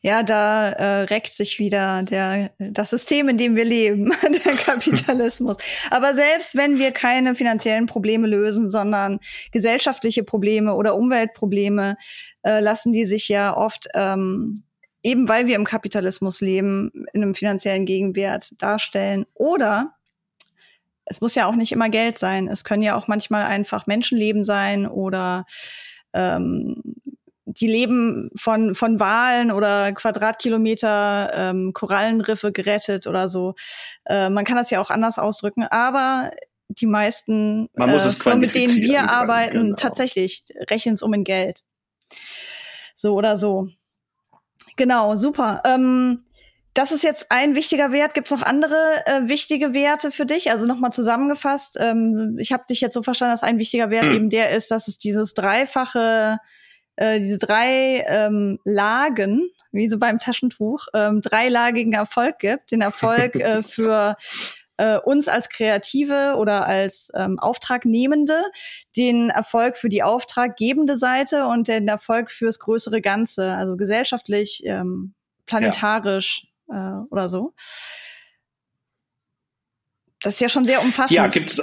Ja, 0.00 0.22
da 0.22 0.70
äh, 0.70 1.02
reckt 1.04 1.28
sich 1.28 1.58
wieder 1.58 2.02
der, 2.02 2.50
das 2.58 2.90
System, 2.90 3.28
in 3.28 3.38
dem 3.38 3.56
wir 3.56 3.64
leben, 3.64 4.12
der 4.44 4.56
Kapitalismus. 4.56 5.56
Aber 5.90 6.14
selbst 6.14 6.56
wenn 6.56 6.78
wir 6.78 6.92
keine 6.92 7.34
finanziellen 7.34 7.86
Probleme 7.86 8.26
lösen, 8.26 8.68
sondern 8.68 9.20
gesellschaftliche 9.52 10.24
Probleme 10.24 10.74
oder 10.74 10.96
Umweltprobleme, 10.96 11.96
äh, 12.42 12.60
lassen 12.60 12.92
die 12.92 13.06
sich 13.06 13.28
ja 13.28 13.56
oft 13.56 13.88
ähm, 13.94 14.64
eben 15.02 15.28
weil 15.28 15.46
wir 15.46 15.56
im 15.56 15.64
Kapitalismus 15.64 16.40
leben, 16.40 16.90
in 17.12 17.22
einem 17.22 17.34
finanziellen 17.34 17.86
Gegenwert 17.86 18.60
darstellen. 18.62 19.26
Oder 19.34 19.94
es 21.04 21.20
muss 21.20 21.34
ja 21.34 21.46
auch 21.46 21.56
nicht 21.56 21.72
immer 21.72 21.88
Geld 21.88 22.18
sein. 22.18 22.48
Es 22.48 22.64
können 22.64 22.82
ja 22.82 22.96
auch 22.96 23.08
manchmal 23.08 23.44
einfach 23.44 23.86
Menschenleben 23.86 24.44
sein 24.44 24.86
oder 24.86 25.46
ähm, 26.12 26.82
die 27.46 27.66
Leben 27.66 28.30
von, 28.36 28.74
von 28.74 29.00
Walen 29.00 29.50
oder 29.50 29.92
Quadratkilometer 29.92 31.30
ähm, 31.34 31.72
Korallenriffe 31.72 32.52
gerettet 32.52 33.06
oder 33.06 33.28
so. 33.28 33.54
Äh, 34.06 34.30
man 34.30 34.44
kann 34.44 34.56
das 34.56 34.70
ja 34.70 34.80
auch 34.80 34.90
anders 34.90 35.18
ausdrücken, 35.18 35.64
aber 35.64 36.30
die 36.68 36.86
meisten 36.86 37.68
äh, 37.74 38.10
Firmen, 38.10 38.40
mit 38.40 38.54
denen 38.54 38.76
wir 38.76 39.10
arbeiten, 39.10 39.62
genau. 39.64 39.76
tatsächlich 39.76 40.44
rechnen 40.70 40.94
es 40.94 41.02
um 41.02 41.12
in 41.14 41.24
Geld. 41.24 41.64
So 42.94 43.14
oder 43.14 43.36
so. 43.36 43.66
Genau, 44.76 45.16
super. 45.16 45.62
Ähm, 45.64 46.24
das 46.74 46.92
ist 46.92 47.02
jetzt 47.02 47.30
ein 47.30 47.54
wichtiger 47.54 47.92
Wert. 47.92 48.14
Gibt 48.14 48.30
es 48.30 48.38
noch 48.38 48.46
andere 48.46 49.02
äh, 49.06 49.28
wichtige 49.28 49.74
Werte 49.74 50.10
für 50.10 50.26
dich? 50.26 50.50
Also 50.50 50.66
nochmal 50.66 50.92
zusammengefasst, 50.92 51.76
ähm, 51.80 52.36
ich 52.38 52.52
habe 52.52 52.64
dich 52.68 52.80
jetzt 52.80 52.94
so 52.94 53.02
verstanden, 53.02 53.32
dass 53.32 53.42
ein 53.42 53.58
wichtiger 53.58 53.90
Wert 53.90 54.06
hm. 54.06 54.14
eben 54.14 54.30
der 54.30 54.50
ist, 54.50 54.70
dass 54.70 54.86
es 54.86 54.96
dieses 54.96 55.34
dreifache, 55.34 56.38
äh, 56.96 57.18
diese 57.18 57.38
drei 57.38 58.04
ähm, 58.06 58.58
Lagen, 58.64 59.50
wie 59.72 59.88
so 59.88 59.98
beim 59.98 60.18
Taschentuch, 60.18 60.86
ähm, 60.94 61.20
dreilagigen 61.22 61.92
Erfolg 61.92 62.38
gibt. 62.38 62.70
Den 62.70 62.82
Erfolg 62.82 63.34
äh, 63.34 63.62
für 63.64 64.16
äh, 64.76 64.96
uns 64.98 65.26
als 65.26 65.48
Kreative 65.48 66.36
oder 66.38 66.66
als 66.66 67.10
ähm, 67.14 67.40
Auftragnehmende, 67.40 68.44
den 68.96 69.30
Erfolg 69.30 69.76
für 69.76 69.88
die 69.88 70.04
auftraggebende 70.04 70.96
Seite 70.96 71.46
und 71.46 71.66
den 71.66 71.88
Erfolg 71.88 72.30
fürs 72.30 72.60
größere 72.60 73.00
Ganze, 73.00 73.54
also 73.54 73.76
gesellschaftlich, 73.76 74.62
ähm, 74.64 75.14
planetarisch 75.46 76.46
äh, 76.70 77.06
oder 77.10 77.28
so. 77.28 77.54
Das 80.22 80.34
ist 80.34 80.40
ja 80.40 80.48
schon 80.48 80.66
sehr 80.66 80.82
umfassend. 80.82 81.12
Ja, 81.12 81.26
gibt's. 81.28 81.60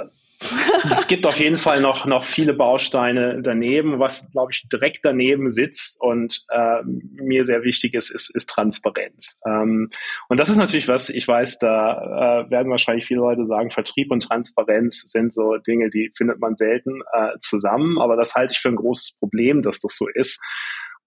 es 0.90 1.08
gibt 1.08 1.26
auf 1.26 1.38
jeden 1.40 1.58
Fall 1.58 1.80
noch, 1.80 2.06
noch 2.06 2.24
viele 2.24 2.54
Bausteine 2.54 3.40
daneben. 3.42 3.98
Was, 3.98 4.30
glaube 4.30 4.52
ich, 4.52 4.68
direkt 4.68 5.04
daneben 5.04 5.50
sitzt 5.50 6.00
und 6.00 6.44
äh, 6.50 6.82
mir 6.84 7.44
sehr 7.44 7.64
wichtig 7.64 7.94
ist, 7.94 8.10
ist, 8.10 8.34
ist 8.34 8.48
Transparenz. 8.48 9.38
Ähm, 9.44 9.90
und 10.28 10.38
das 10.38 10.48
ist 10.48 10.56
natürlich 10.56 10.86
was, 10.86 11.08
ich 11.08 11.26
weiß, 11.26 11.58
da 11.58 12.44
äh, 12.46 12.50
werden 12.50 12.70
wahrscheinlich 12.70 13.04
viele 13.04 13.20
Leute 13.20 13.46
sagen, 13.46 13.70
Vertrieb 13.70 14.12
und 14.12 14.20
Transparenz 14.20 15.02
sind 15.06 15.34
so 15.34 15.56
Dinge, 15.56 15.90
die 15.90 16.12
findet 16.16 16.38
man 16.38 16.56
selten 16.56 17.00
äh, 17.12 17.36
zusammen. 17.40 17.98
Aber 17.98 18.16
das 18.16 18.34
halte 18.34 18.52
ich 18.52 18.60
für 18.60 18.68
ein 18.68 18.76
großes 18.76 19.16
Problem, 19.18 19.62
dass 19.62 19.80
das 19.80 19.96
so 19.96 20.06
ist. 20.08 20.40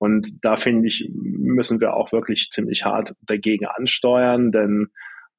Und 0.01 0.43
da 0.43 0.55
finde 0.55 0.87
ich, 0.87 1.07
müssen 1.13 1.79
wir 1.79 1.93
auch 1.93 2.11
wirklich 2.11 2.49
ziemlich 2.49 2.85
hart 2.85 3.13
dagegen 3.21 3.67
ansteuern, 3.67 4.51
denn 4.51 4.87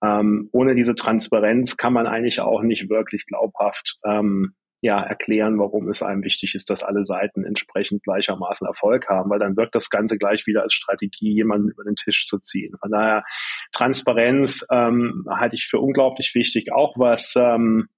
ähm, 0.05 0.51
ohne 0.53 0.77
diese 0.77 0.95
Transparenz 0.95 1.77
kann 1.77 1.93
man 1.93 2.07
eigentlich 2.07 2.41
auch 2.41 2.63
nicht 2.63 2.89
wirklich 2.89 3.27
glaubhaft 3.27 3.99
ähm, 4.07 4.55
ja, 4.81 5.01
erklären, 5.01 5.59
warum 5.59 5.89
es 5.89 6.05
einem 6.05 6.23
wichtig 6.23 6.55
ist, 6.55 6.71
dass 6.71 6.85
alle 6.85 7.05
Seiten 7.05 7.45
entsprechend 7.45 8.05
gleichermaßen 8.05 8.65
Erfolg 8.65 9.09
haben, 9.09 9.31
weil 9.31 9.41
dann 9.41 9.57
wirkt 9.57 9.75
das 9.75 9.91
Ganze 9.91 10.17
gleich 10.17 10.47
wieder 10.47 10.63
als 10.63 10.75
Strategie, 10.75 11.33
jemanden 11.33 11.69
über 11.69 11.83
den 11.83 11.97
Tisch 11.97 12.25
zu 12.25 12.39
ziehen. 12.39 12.77
Von 12.81 12.93
daher 12.93 13.25
Transparenz 13.73 14.65
ähm, 14.71 15.27
halte 15.29 15.57
ich 15.57 15.67
für 15.67 15.81
unglaublich 15.81 16.37
wichtig, 16.37 16.73
auch 16.73 16.95
was 16.97 17.35
ähm, 17.37 17.89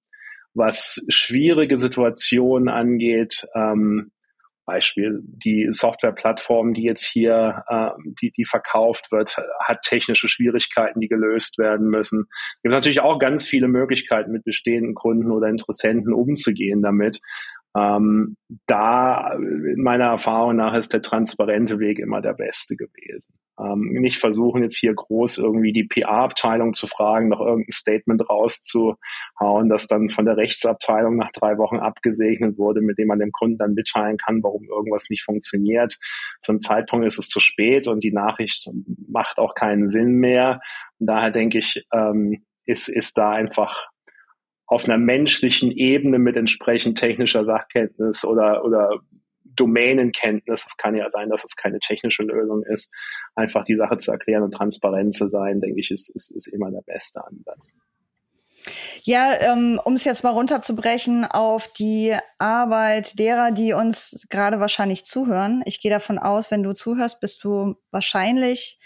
was 0.55 1.05
schwierige 1.09 1.77
Situationen 1.77 2.69
angeht. 2.69 3.45
Ähm, 3.53 4.11
Beispiel 4.65 5.21
die 5.23 5.67
Softwareplattform, 5.69 6.73
die 6.73 6.83
jetzt 6.83 7.05
hier, 7.05 7.63
äh, 7.67 7.89
die, 8.21 8.31
die 8.31 8.45
verkauft 8.45 9.11
wird, 9.11 9.37
hat 9.59 9.81
technische 9.81 10.27
Schwierigkeiten, 10.27 10.99
die 10.99 11.07
gelöst 11.07 11.57
werden 11.57 11.87
müssen. 11.87 12.25
Es 12.29 12.61
gibt 12.63 12.73
natürlich 12.73 13.01
auch 13.01 13.19
ganz 13.19 13.45
viele 13.45 13.67
Möglichkeiten, 13.67 14.31
mit 14.31 14.43
bestehenden 14.43 14.95
Kunden 14.95 15.31
oder 15.31 15.47
Interessenten 15.47 16.13
umzugehen 16.13 16.81
damit. 16.81 17.21
Ähm, 17.75 18.37
da, 18.67 19.33
in 19.33 19.81
meiner 19.81 20.05
Erfahrung 20.05 20.55
nach, 20.55 20.73
ist 20.75 20.93
der 20.93 21.01
transparente 21.01 21.77
Weg 21.79 21.99
immer 21.99 22.21
der 22.21 22.33
beste 22.33 22.77
gewesen. 22.77 23.33
Ähm, 23.59 23.89
nicht 24.01 24.17
versuchen, 24.17 24.61
jetzt 24.61 24.77
hier 24.77 24.93
groß 24.93 25.39
irgendwie 25.39 25.73
die 25.73 25.83
PR-Abteilung 25.83 26.73
zu 26.73 26.87
fragen, 26.87 27.27
noch 27.27 27.41
irgendein 27.41 27.71
Statement 27.71 28.29
rauszuhauen, 28.29 29.69
das 29.69 29.87
dann 29.87 30.09
von 30.09 30.25
der 30.25 30.37
Rechtsabteilung 30.37 31.17
nach 31.17 31.31
drei 31.31 31.57
Wochen 31.57 31.77
abgesegnet 31.77 32.57
wurde, 32.57 32.79
mit 32.79 32.97
dem 32.97 33.07
man 33.07 33.19
dem 33.19 33.31
Kunden 33.31 33.57
dann 33.57 33.73
mitteilen 33.73 34.17
kann, 34.17 34.41
warum 34.41 34.63
irgendwas 34.69 35.09
nicht 35.09 35.23
funktioniert. 35.23 35.97
Zum 36.39 36.61
Zeitpunkt 36.61 37.05
ist 37.05 37.19
es 37.19 37.27
zu 37.27 37.41
spät 37.41 37.87
und 37.87 38.03
die 38.03 38.13
Nachricht 38.13 38.69
macht 39.07 39.37
auch 39.37 39.53
keinen 39.53 39.89
Sinn 39.89 40.13
mehr. 40.15 40.61
Und 40.99 41.07
daher 41.07 41.31
denke 41.31 41.57
ich, 41.57 41.85
ähm, 41.93 42.45
ist, 42.65 42.87
ist 42.87 43.17
da 43.17 43.31
einfach 43.31 43.89
auf 44.67 44.85
einer 44.85 44.97
menschlichen 44.97 45.71
Ebene 45.71 46.19
mit 46.19 46.35
entsprechend 46.35 46.97
technischer 46.97 47.45
Sachkenntnis 47.45 48.25
oder, 48.25 48.63
oder 48.65 48.99
Domänenkenntnis, 49.43 50.65
es 50.65 50.77
kann 50.77 50.95
ja 50.95 51.09
sein, 51.09 51.29
dass 51.29 51.45
es 51.45 51.55
keine 51.55 51.79
technische 51.79 52.23
Lösung 52.23 52.63
ist, 52.63 52.91
einfach 53.35 53.63
die 53.63 53.75
Sache 53.75 53.97
zu 53.97 54.11
erklären 54.11 54.43
und 54.43 54.53
transparent 54.53 55.13
zu 55.13 55.27
sein, 55.27 55.61
denke 55.61 55.79
ich, 55.79 55.91
ist, 55.91 56.09
ist, 56.09 56.31
ist 56.31 56.47
immer 56.47 56.71
der 56.71 56.81
beste 56.81 57.25
Ansatz. 57.25 57.73
Ja, 59.03 59.33
ähm, 59.41 59.79
um 59.83 59.93
es 59.93 60.05
jetzt 60.05 60.23
mal 60.23 60.31
runterzubrechen 60.31 61.25
auf 61.25 61.71
die 61.73 62.15
Arbeit 62.39 63.19
derer, 63.19 63.51
die 63.51 63.73
uns 63.73 64.25
gerade 64.31 64.59
wahrscheinlich 64.59 65.05
zuhören. 65.05 65.61
Ich 65.65 65.79
gehe 65.79 65.91
davon 65.91 66.17
aus, 66.17 66.49
wenn 66.49 66.63
du 66.63 66.73
zuhörst, 66.73 67.19
bist 67.19 67.43
du 67.43 67.75
wahrscheinlich 67.91 68.79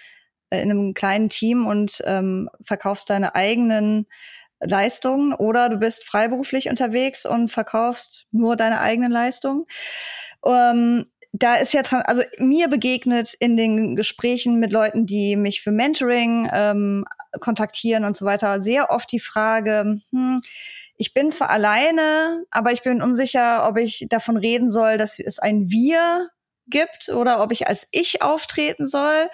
äh, 0.49 0.61
in 0.61 0.71
einem 0.71 0.93
kleinen 0.93 1.29
Team 1.29 1.65
und 1.65 2.01
ähm, 2.05 2.49
verkaufst 2.65 3.09
deine 3.09 3.35
eigenen 3.35 4.07
Leistungen 4.59 5.33
oder 5.33 5.69
du 5.69 5.77
bist 5.77 6.03
freiberuflich 6.03 6.69
unterwegs 6.69 7.25
und 7.25 7.49
verkaufst 7.49 8.25
nur 8.31 8.55
deine 8.55 8.81
eigenen 8.81 9.11
Leistungen. 9.11 9.65
Ähm, 10.45 11.05
da 11.31 11.55
ist 11.55 11.73
ja, 11.73 11.81
also 12.05 12.23
mir 12.39 12.67
begegnet 12.67 13.33
in 13.35 13.55
den 13.55 13.95
Gesprächen 13.95 14.59
mit 14.59 14.71
Leuten, 14.71 15.05
die 15.05 15.35
mich 15.35 15.61
für 15.61 15.71
Mentoring 15.71 16.49
ähm, 16.51 17.05
kontaktieren 17.39 18.03
und 18.03 18.17
so 18.17 18.25
weiter, 18.25 18.61
sehr 18.61 18.89
oft 18.89 19.11
die 19.11 19.19
Frage, 19.19 19.97
hm, 20.11 20.41
ich 20.97 21.13
bin 21.13 21.31
zwar 21.31 21.49
alleine, 21.49 22.43
aber 22.51 22.73
ich 22.73 22.81
bin 22.81 23.01
unsicher, 23.01 23.67
ob 23.69 23.77
ich 23.77 24.07
davon 24.09 24.35
reden 24.35 24.69
soll, 24.69 24.97
dass 24.97 25.17
es 25.19 25.39
ein 25.39 25.69
Wir 25.69 26.29
gibt 26.67 27.09
oder 27.09 27.41
ob 27.41 27.51
ich 27.51 27.67
als 27.67 27.87
Ich 27.91 28.21
auftreten 28.21 28.87
soll. 28.87 29.29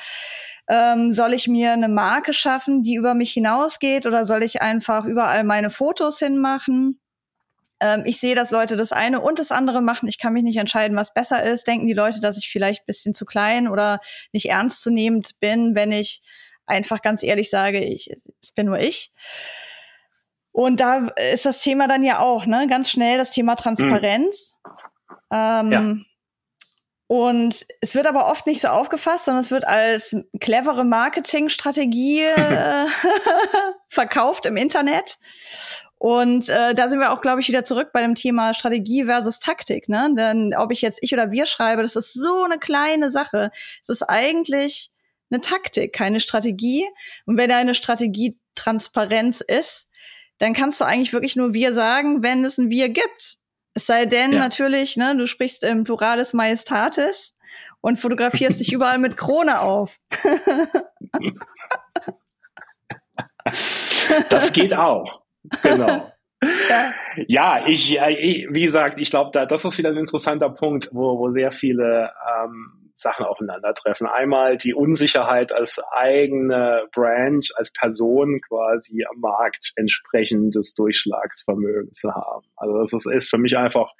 Ähm, 0.67 1.13
soll 1.13 1.34
ich 1.34 1.47
mir 1.47 1.73
eine 1.73 1.89
Marke 1.89 2.34
schaffen, 2.34 2.82
die 2.82 2.95
über 2.95 3.13
mich 3.13 3.34
hinausgeht 3.34 4.06
oder 4.06 4.25
soll 4.25 4.41
ich 4.41 4.62
einfach 4.62 5.06
überall 5.06 5.43
meine 5.43 5.69
Fotos 5.69 6.19
hinmachen? 6.19 6.99
Ähm, 7.80 8.04
ich 8.06 8.19
sehe, 8.19 8.36
dass 8.36 8.51
Leute 8.51 8.75
das 8.75 8.91
eine 8.91 9.21
und 9.21 9.38
das 9.38 9.51
andere 9.51 9.82
machen. 9.82 10.08
Ich 10.08 10.17
kann 10.17 10.34
mich 10.34 10.43
nicht 10.43 10.58
entscheiden, 10.58 10.97
was 10.97 11.13
besser 11.13 11.43
ist. 11.43 11.67
Denken 11.67 11.88
die 11.88 11.93
Leute, 11.93 12.19
dass 12.21 12.38
ich 12.38 12.49
vielleicht 12.49 12.86
bisschen 12.86 13.13
zu 13.13 13.25
klein 13.25 13.67
oder 13.67 13.99
nicht 14.32 14.49
ernstzunehmend 14.49 15.39
bin, 15.39 15.75
wenn 15.75 15.91
ich 15.91 16.21
einfach 16.65 17.01
ganz 17.01 17.21
ehrlich 17.21 17.49
sage, 17.49 17.84
ich, 17.84 18.10
es 18.41 18.51
bin 18.51 18.67
nur 18.67 18.80
ich. 18.80 19.12
Und 20.51 20.80
da 20.80 21.10
ist 21.34 21.45
das 21.45 21.62
Thema 21.62 21.88
dann 21.88 22.01
ja 22.01 22.19
auch, 22.19 22.45
ne, 22.45 22.67
ganz 22.69 22.89
schnell 22.89 23.17
das 23.17 23.32
Thema 23.32 23.56
Transparenz. 23.56 24.58
Mhm. 24.63 24.71
Ähm, 25.32 25.71
ja. 25.71 25.95
Und 27.08 27.68
es 27.82 27.94
wird 27.94 28.08
aber 28.08 28.28
oft 28.32 28.48
nicht 28.48 28.62
so 28.62 28.70
aufgefasst, 28.70 29.26
sondern 29.26 29.44
es 29.44 29.52
wird 29.52 29.68
als 29.68 30.15
clevere 30.39 30.84
Marketingstrategie 30.84 32.22
äh, 32.36 32.86
verkauft 33.89 34.46
im 34.46 34.58
Internet. 34.58 35.18
Und 35.98 36.50
äh, 36.50 36.74
da 36.74 36.89
sind 36.89 37.00
wir 37.00 37.12
auch, 37.13 37.22
glaube 37.22 37.41
ich, 37.41 37.48
wieder 37.48 37.63
zurück 37.63 37.89
bei 37.94 38.02
dem 38.02 38.15
Thema 38.15 38.54
Strategie 38.54 39.06
versus 39.06 39.39
Taktik. 39.39 39.88
Ne? 39.88 40.13
Denn 40.15 40.54
ob 40.56 40.72
ich 40.72 40.82
jetzt 40.82 41.00
ich 41.02 41.13
oder 41.13 41.32
wir 41.32 41.46
schreibe, 41.46 41.82
das 41.82 41.96
ist 41.96 42.13
so 42.13 42.44
eine 42.44 42.60
kleine 42.60 43.12
Sache. 43.12 43.52
Es 43.82 43.89
ist 43.89 44.04
eigentlich 44.04 44.91
eine 45.32 45.41
Taktik, 45.41 45.94
keine 45.94 46.20
Strategie. 46.20 46.86
Und 47.26 47.38
wenn 47.38 47.52
eine 47.52 47.76
Strategie 47.76 48.38
Transparenz 48.56 49.41
ist, 49.41 49.89
dann 50.38 50.54
kannst 50.54 50.82
du 50.82 50.86
eigentlich 50.86 51.13
wirklich 51.13 51.36
nur 51.36 51.54
wir 51.54 51.74
sagen, 51.74 52.24
wenn 52.24 52.44
es 52.44 52.58
ein 52.58 52.70
wir 52.70 52.89
gibt. 52.89 53.38
Es 53.76 53.88
sei 53.88 54.06
denn 54.06 54.32
ja. 54.32 54.40
natürlich, 54.40 54.96
ne, 54.96 55.16
du 55.18 55.28
sprichst 55.28 55.64
im 55.64 55.84
Pluralis 55.84 56.34
Majestatis 56.34 57.36
und 57.82 58.00
fotografierst 58.00 58.62
dich 58.62 58.72
überall 58.74 58.98
mit 58.98 59.18
Krone 59.18 59.60
auf. 59.60 60.00
das 64.30 64.54
geht 64.54 64.76
auch. 64.76 65.22
Genau. 65.62 66.12
Ja, 66.70 66.94
ja 67.28 67.68
ich, 67.68 67.94
wie 67.94 68.62
gesagt, 68.62 69.00
ich 69.00 69.10
glaube, 69.10 69.32
da, 69.34 69.48
das 69.48 69.66
ist 69.66 69.80
wieder 69.80 69.90
ein 69.90 69.98
interessanter 69.98 70.50
Punkt, 70.50 70.90
wo, 70.92 71.18
wo 71.18 71.32
sehr 71.32 71.52
viele 71.52 72.12
ähm, 72.44 72.85
Sachen 72.98 73.26
aufeinandertreffen. 73.26 74.08
Einmal 74.08 74.58
die 74.58 74.74
Unsicherheit 74.74 75.52
als 75.52 75.82
eigene 75.92 76.88
Brand, 76.94 77.52
als 77.56 77.72
Person 77.74 78.40
quasi 78.48 79.04
am 79.12 79.20
Markt 79.20 79.74
entsprechendes 79.76 80.74
Durchschlagsvermögen 80.76 81.92
zu 81.92 82.14
haben. 82.14 82.48
Also 82.56 82.98
das 82.98 83.06
ist, 83.06 83.30
für 83.30 83.38
mich 83.38 83.58
einfach 83.58 83.92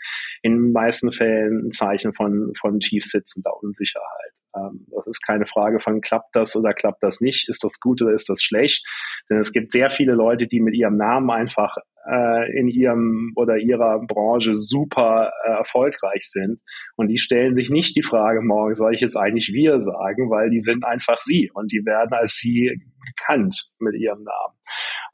in 0.42 0.54
den 0.54 0.72
meisten 0.72 1.12
Fällen 1.12 1.68
ein 1.68 1.72
Zeichen 1.72 2.14
von, 2.14 2.54
von 2.60 2.80
tiefsitzender 2.80 3.52
Unsicherheit. 3.62 4.34
Ähm, 4.56 4.86
das 4.92 5.08
ist 5.08 5.22
keine 5.22 5.46
Frage 5.46 5.80
von 5.80 6.02
klappt 6.02 6.36
das 6.36 6.56
oder 6.56 6.74
klappt 6.74 7.04
das 7.04 7.22
nicht, 7.22 7.50
ist 7.50 7.64
das 7.64 7.80
gut 7.80 8.02
oder 8.02 8.14
ist 8.14 8.30
das 8.30 8.42
schlecht. 8.42 8.86
Denn 9.30 9.38
es 9.38 9.52
gibt 9.52 9.72
sehr 9.72 9.90
viele 9.90 10.14
Leute, 10.14 10.48
die 10.48 10.62
mit 10.62 10.76
ihrem 10.76 10.98
Namen 10.98 11.30
einfach 11.30 11.76
äh, 12.08 12.58
in 12.58 12.68
ihrem 12.68 13.34
oder 13.36 13.58
ihrer 13.58 14.00
Branche 14.06 14.56
super 14.56 15.32
äh, 15.46 15.52
erfolgreich 15.52 16.30
sind. 16.30 16.62
Und 16.96 17.08
die 17.08 17.18
stellen 17.18 17.56
sich 17.56 17.70
nicht 17.70 17.96
die 17.96 18.04
Frage 18.04 18.42
morgen, 18.42 18.76
soll 18.76 18.94
ich 18.94 19.02
jetzt 19.02 19.18
eigentlich 19.18 19.52
wir 19.54 19.80
sagen, 19.82 20.30
weil 20.30 20.50
die 20.50 20.60
sind 20.60 20.86
einfach 20.86 21.20
sie 21.20 21.50
und 21.54 21.72
die 21.72 21.86
werden 21.86 22.14
als 22.14 22.36
sie 22.36 22.80
gekannt 23.06 23.72
mit 23.80 23.96
ihrem 23.96 24.24
Namen. 24.24 24.56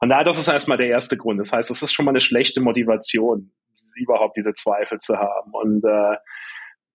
Und 0.00 0.08
da, 0.08 0.24
das 0.24 0.38
ist 0.38 0.48
erstmal 0.48 0.78
der 0.78 0.88
erste 0.88 1.16
Grund. 1.16 1.38
Das 1.40 1.52
heißt, 1.52 1.70
es 1.70 1.82
ist 1.82 1.92
schon 1.92 2.04
mal 2.04 2.12
eine 2.12 2.20
schlechte 2.20 2.60
Motivation, 2.60 3.52
überhaupt 3.96 4.36
diese 4.36 4.52
Zweifel 4.52 4.98
zu 4.98 5.16
haben. 5.16 5.52
Und 5.52 5.84
äh, 5.84 6.16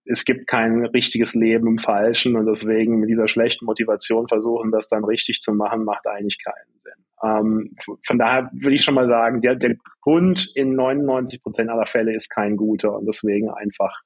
es 0.09 0.25
gibt 0.25 0.47
kein 0.47 0.85
richtiges 0.85 1.33
Leben 1.33 1.67
im 1.67 1.77
Falschen 1.77 2.35
und 2.35 2.45
deswegen 2.45 2.99
mit 2.99 3.09
dieser 3.09 3.27
schlechten 3.27 3.65
Motivation 3.65 4.27
versuchen, 4.27 4.71
das 4.71 4.87
dann 4.87 5.03
richtig 5.03 5.41
zu 5.41 5.53
machen, 5.53 5.83
macht 5.85 6.07
eigentlich 6.07 6.37
keinen 6.43 6.79
Sinn. 6.83 7.07
Ähm, 7.23 7.75
von 8.05 8.19
daher 8.19 8.49
würde 8.53 8.75
ich 8.75 8.83
schon 8.83 8.93
mal 8.93 9.07
sagen, 9.07 9.41
der, 9.41 9.55
der 9.55 9.75
Grund 10.01 10.51
in 10.55 10.75
99 10.75 11.41
Prozent 11.41 11.69
aller 11.69 11.87
Fälle 11.87 12.13
ist 12.13 12.29
kein 12.29 12.55
guter 12.57 12.95
und 12.95 13.05
deswegen 13.05 13.49
einfach 13.49 14.01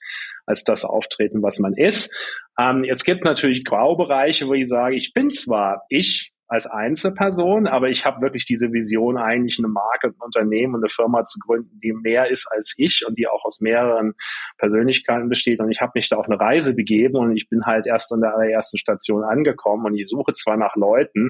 als 0.45 0.63
das 0.63 0.85
auftreten, 0.85 1.43
was 1.43 1.59
man 1.59 1.73
ist. 1.73 2.15
Ähm, 2.59 2.83
jetzt 2.83 3.03
gibt 3.03 3.23
natürlich 3.23 3.65
Graubereiche, 3.65 4.47
wo 4.47 4.53
ich 4.53 4.67
sage, 4.67 4.95
ich 4.95 5.13
bin 5.13 5.31
zwar 5.31 5.83
ich, 5.89 6.31
als 6.51 6.67
Einzelperson, 6.67 7.65
aber 7.65 7.87
ich 7.87 8.05
habe 8.05 8.19
wirklich 8.19 8.45
diese 8.45 8.73
Vision, 8.73 9.17
eigentlich 9.17 9.57
eine 9.57 9.69
Marke, 9.69 10.07
ein 10.07 10.15
Unternehmen 10.19 10.75
und 10.75 10.81
eine 10.81 10.89
Firma 10.89 11.23
zu 11.23 11.39
gründen, 11.39 11.79
die 11.79 11.93
mehr 11.93 12.29
ist 12.29 12.45
als 12.51 12.73
ich 12.75 13.05
und 13.07 13.17
die 13.17 13.25
auch 13.25 13.45
aus 13.45 13.61
mehreren 13.61 14.15
Persönlichkeiten 14.57 15.29
besteht. 15.29 15.61
Und 15.61 15.71
ich 15.71 15.79
habe 15.79 15.93
mich 15.95 16.09
da 16.09 16.17
auf 16.17 16.25
eine 16.25 16.37
Reise 16.37 16.75
begeben 16.75 17.15
und 17.15 17.37
ich 17.37 17.47
bin 17.47 17.65
halt 17.65 17.87
erst 17.87 18.11
an 18.11 18.19
der 18.19 18.35
allerersten 18.35 18.77
Station 18.77 19.23
angekommen 19.23 19.85
und 19.85 19.95
ich 19.95 20.09
suche 20.09 20.33
zwar 20.33 20.57
nach 20.57 20.75
Leuten, 20.75 21.29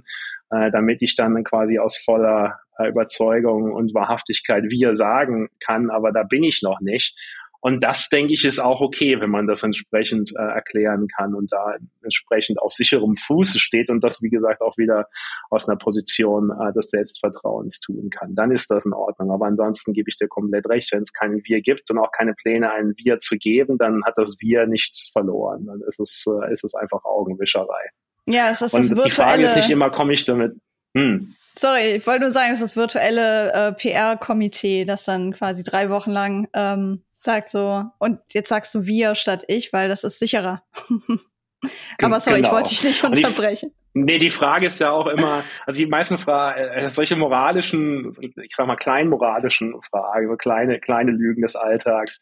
äh, 0.50 0.72
damit 0.72 1.04
ich 1.04 1.16
dann 1.16 1.44
quasi 1.44 1.78
aus 1.78 2.00
voller 2.04 2.60
äh, 2.80 2.90
Überzeugung 2.90 3.74
und 3.74 3.94
Wahrhaftigkeit 3.94 4.64
wir 4.70 4.96
sagen 4.96 5.50
kann, 5.60 5.92
aber 5.92 6.12
da 6.12 6.24
bin 6.24 6.44
ich 6.44 6.64
noch 6.64 6.82
nicht. 6.82 7.16
Und 7.62 7.84
das, 7.84 8.10
denke 8.10 8.34
ich, 8.34 8.44
ist 8.44 8.60
auch 8.60 8.82
okay, 8.82 9.22
wenn 9.22 9.30
man 9.30 9.48
das 9.48 9.62
entsprechend 9.64 10.32
äh, 10.36 10.42
erklären 10.42 11.08
kann 11.08 11.36
und 11.36 11.54
da 11.54 11.76
entsprechend 12.02 12.60
auf 12.60 12.74
sicherem 12.74 13.16
Fuße 13.16 13.60
steht 13.60 13.90
und 13.90 14.04
das, 14.04 14.22
wie 14.22 14.30
gesagt, 14.30 14.62
auch 14.62 14.78
wieder 14.78 15.08
aus 15.50 15.70
einer 15.70 15.78
Position 15.78 16.52
äh, 16.52 16.74
des 16.74 16.90
Selbstvertrauens 16.90 17.80
tun 17.80 18.10
kann. 18.10 18.34
Dann 18.34 18.52
ist 18.52 18.72
das 18.72 18.86
in 18.86 18.94
Ordnung. 18.94 19.32
Aber 19.32 19.46
ansonsten 19.46 19.94
gebe 19.94 20.10
ich 20.10 20.18
dir 20.18 20.28
komplett 20.28 20.68
recht, 20.68 20.92
wenn 20.92 21.04
es 21.04 21.14
kein 21.14 21.42
Wir 21.44 21.62
gibt 21.62 21.90
und 21.92 22.00
auch 22.00 22.12
keine 22.12 22.34
Pläne, 22.34 22.72
ein 22.72 22.94
Wir 22.98 23.20
zu 23.20 23.38
geben, 23.38 23.78
dann 23.78 24.04
hat 24.06 24.16
das 24.18 24.36
Wir 24.40 24.66
nichts 24.66 25.10
verloren. 25.14 25.66
Dann 25.68 25.82
ist 25.88 26.00
es, 26.00 26.26
äh, 26.28 26.52
ist 26.52 26.64
es 26.64 26.74
einfach 26.74 27.04
Augenwischerei. 27.06 27.90
Ja, 28.26 28.50
es 28.50 28.62
ist 28.62 28.74
und 28.74 28.82
das 28.82 28.90
virtuelle... 28.90 29.10
die 29.10 29.16
Frage 29.16 29.44
ist 29.44 29.56
nicht 29.56 29.70
immer, 29.70 29.90
komme 29.90 30.14
ich 30.14 30.26
damit 30.26 30.56
hm. 30.96 31.36
Sorry, 31.56 31.96
ich 31.96 32.08
wollte 32.08 32.22
nur 32.22 32.32
sagen, 32.32 32.54
es 32.54 32.62
ist 32.62 32.72
das 32.72 32.76
virtuelle 32.76 33.54
äh, 33.54 33.72
PR-Komitee, 33.74 34.86
das 34.86 35.04
dann 35.06 35.34
quasi 35.34 35.64
drei 35.64 35.90
Wochen 35.90 36.12
lang 36.12 36.48
ähm, 36.54 37.04
sagt 37.24 37.50
so, 37.50 37.86
und 38.00 38.20
jetzt 38.32 38.50
sagst 38.50 38.74
du 38.74 38.86
wir 38.86 39.16
statt 39.16 39.44
ich, 39.48 39.72
weil 39.74 39.90
das 39.90 40.04
ist 40.04 40.20
sicherer. 40.20 40.64
Aber 42.02 42.20
sorry, 42.20 42.38
genau. 42.38 42.48
ich 42.48 42.54
wollte 42.54 42.70
dich 42.70 42.84
nicht 42.84 43.04
unterbrechen. 43.04 43.72
Nee, 43.94 44.18
die 44.18 44.30
Frage 44.30 44.68
ist 44.68 44.80
ja 44.80 44.92
auch 44.92 45.06
immer, 45.06 45.44
also 45.66 45.80
die 45.80 45.86
meisten 45.86 46.18
Fragen, 46.18 46.60
äh, 46.60 46.90
solche 46.90 47.16
moralischen, 47.18 48.10
ich 48.22 48.56
sag 48.56 48.66
mal 48.66 48.78
kleinmoralischen 48.78 49.76
Fragen, 49.92 50.30
so 50.30 50.38
kleine, 50.38 50.80
kleine 50.80 51.12
Lügen 51.12 51.42
des 51.42 51.56
Alltags, 51.56 52.22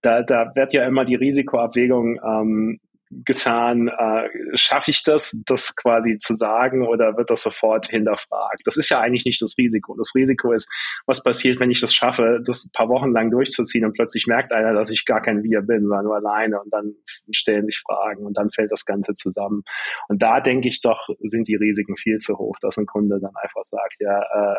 da, 0.00 0.22
da 0.22 0.50
wird 0.54 0.72
ja 0.72 0.84
immer 0.84 1.04
die 1.04 1.16
Risikoabwägung 1.16 2.18
ähm, 2.24 2.80
getan? 3.10 3.88
Äh, 3.88 4.28
Schaffe 4.54 4.90
ich 4.90 5.02
das, 5.02 5.40
das 5.44 5.74
quasi 5.74 6.16
zu 6.18 6.34
sagen 6.34 6.86
oder 6.86 7.16
wird 7.16 7.30
das 7.30 7.42
sofort 7.42 7.86
hinterfragt? 7.86 8.62
Das 8.64 8.76
ist 8.76 8.88
ja 8.88 9.00
eigentlich 9.00 9.24
nicht 9.24 9.42
das 9.42 9.56
Risiko. 9.58 9.96
Das 9.96 10.12
Risiko 10.14 10.52
ist, 10.52 10.70
was 11.06 11.22
passiert, 11.22 11.60
wenn 11.60 11.70
ich 11.70 11.80
das 11.80 11.92
schaffe, 11.92 12.40
das 12.44 12.64
ein 12.64 12.70
paar 12.72 12.88
Wochen 12.88 13.10
lang 13.10 13.30
durchzuziehen 13.30 13.84
und 13.84 13.94
plötzlich 13.94 14.26
merkt 14.26 14.52
einer, 14.52 14.72
dass 14.72 14.90
ich 14.90 15.04
gar 15.04 15.20
kein 15.20 15.42
Wir 15.42 15.62
bin, 15.62 15.82
sondern 15.82 16.04
nur 16.04 16.16
alleine 16.16 16.60
und 16.60 16.72
dann 16.72 16.94
stellen 17.30 17.66
sich 17.66 17.82
Fragen 17.84 18.24
und 18.24 18.36
dann 18.36 18.50
fällt 18.50 18.70
das 18.70 18.84
Ganze 18.84 19.14
zusammen. 19.14 19.62
Und 20.08 20.22
da 20.22 20.40
denke 20.40 20.68
ich 20.68 20.80
doch, 20.80 21.08
sind 21.20 21.48
die 21.48 21.56
Risiken 21.56 21.96
viel 21.96 22.18
zu 22.18 22.38
hoch, 22.38 22.56
dass 22.60 22.78
ein 22.78 22.86
Kunde 22.86 23.18
dann 23.20 23.34
einfach 23.34 23.64
sagt, 23.66 23.96
ja, 23.98 24.20
äh, 24.20 24.56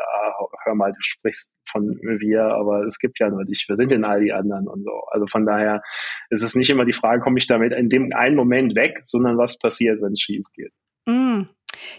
hör 0.65 0.75
mal, 0.75 0.91
du 0.91 1.01
sprichst 1.01 1.51
von 1.71 1.97
wir, 2.01 2.43
aber 2.43 2.85
es 2.85 2.97
gibt 2.99 3.19
ja 3.19 3.29
nur 3.29 3.45
dich, 3.45 3.65
wir 3.67 3.77
sind 3.77 3.91
denn 3.91 4.03
all 4.03 4.21
die 4.21 4.33
anderen 4.33 4.67
und 4.67 4.83
so. 4.83 5.03
Also 5.11 5.25
von 5.27 5.45
daher 5.45 5.81
ist 6.29 6.43
es 6.43 6.55
nicht 6.55 6.69
immer 6.69 6.85
die 6.85 6.93
Frage, 6.93 7.21
komme 7.21 7.37
ich 7.37 7.47
damit 7.47 7.73
in 7.73 7.89
dem 7.89 8.11
einen 8.13 8.39
Moment 8.41 8.75
weg, 8.75 9.01
sondern 9.05 9.37
was 9.37 9.57
passiert, 9.57 10.01
wenn 10.01 10.13
es 10.13 10.21
schief 10.21 10.45
geht. 10.55 10.73
Mm. 11.05 11.43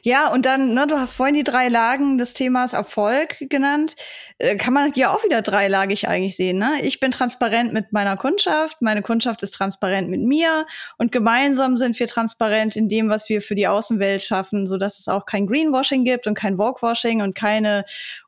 Ja, 0.03 0.29
und 0.29 0.47
dann, 0.47 0.75
ne, 0.75 0.87
du 0.87 0.97
hast 0.97 1.15
vorhin 1.15 1.35
die 1.35 1.45
drei 1.45 1.69
Lagen 1.69 2.19
des 2.19 2.35
Themas 2.35 2.73
Erfolg 2.73 3.37
genannt. 3.51 3.97
Äh, 4.39 4.57
kann 4.57 4.75
man 4.75 4.93
hier 4.93 5.11
auch 5.11 5.25
wieder 5.25 5.43
dreilagig 5.43 6.09
eigentlich 6.09 6.37
sehen. 6.37 6.59
Ne? 6.59 6.81
Ich 6.83 7.01
bin 7.01 7.11
transparent 7.11 7.73
mit 7.73 7.93
meiner 7.93 8.17
Kundschaft, 8.17 8.81
meine 8.81 9.03
Kundschaft 9.03 9.43
ist 9.43 9.53
transparent 9.53 10.09
mit 10.09 10.23
mir 10.23 10.67
und 10.99 11.13
gemeinsam 11.13 11.77
sind 11.77 11.99
wir 11.99 12.07
transparent 12.07 12.77
in 12.77 12.89
dem, 12.89 13.09
was 13.09 13.29
wir 13.29 13.43
für 13.43 13.55
die 13.55 13.67
Außenwelt 13.67 14.23
schaffen, 14.23 14.67
so 14.67 14.77
dass 14.77 14.99
es 14.99 15.09
auch 15.09 15.27
kein 15.27 15.47
Greenwashing 15.47 16.05
gibt 16.05 16.27
und 16.27 16.35
kein 16.35 16.59
Walkwashing 16.59 17.23
und 17.23 17.35
keine 17.35 17.85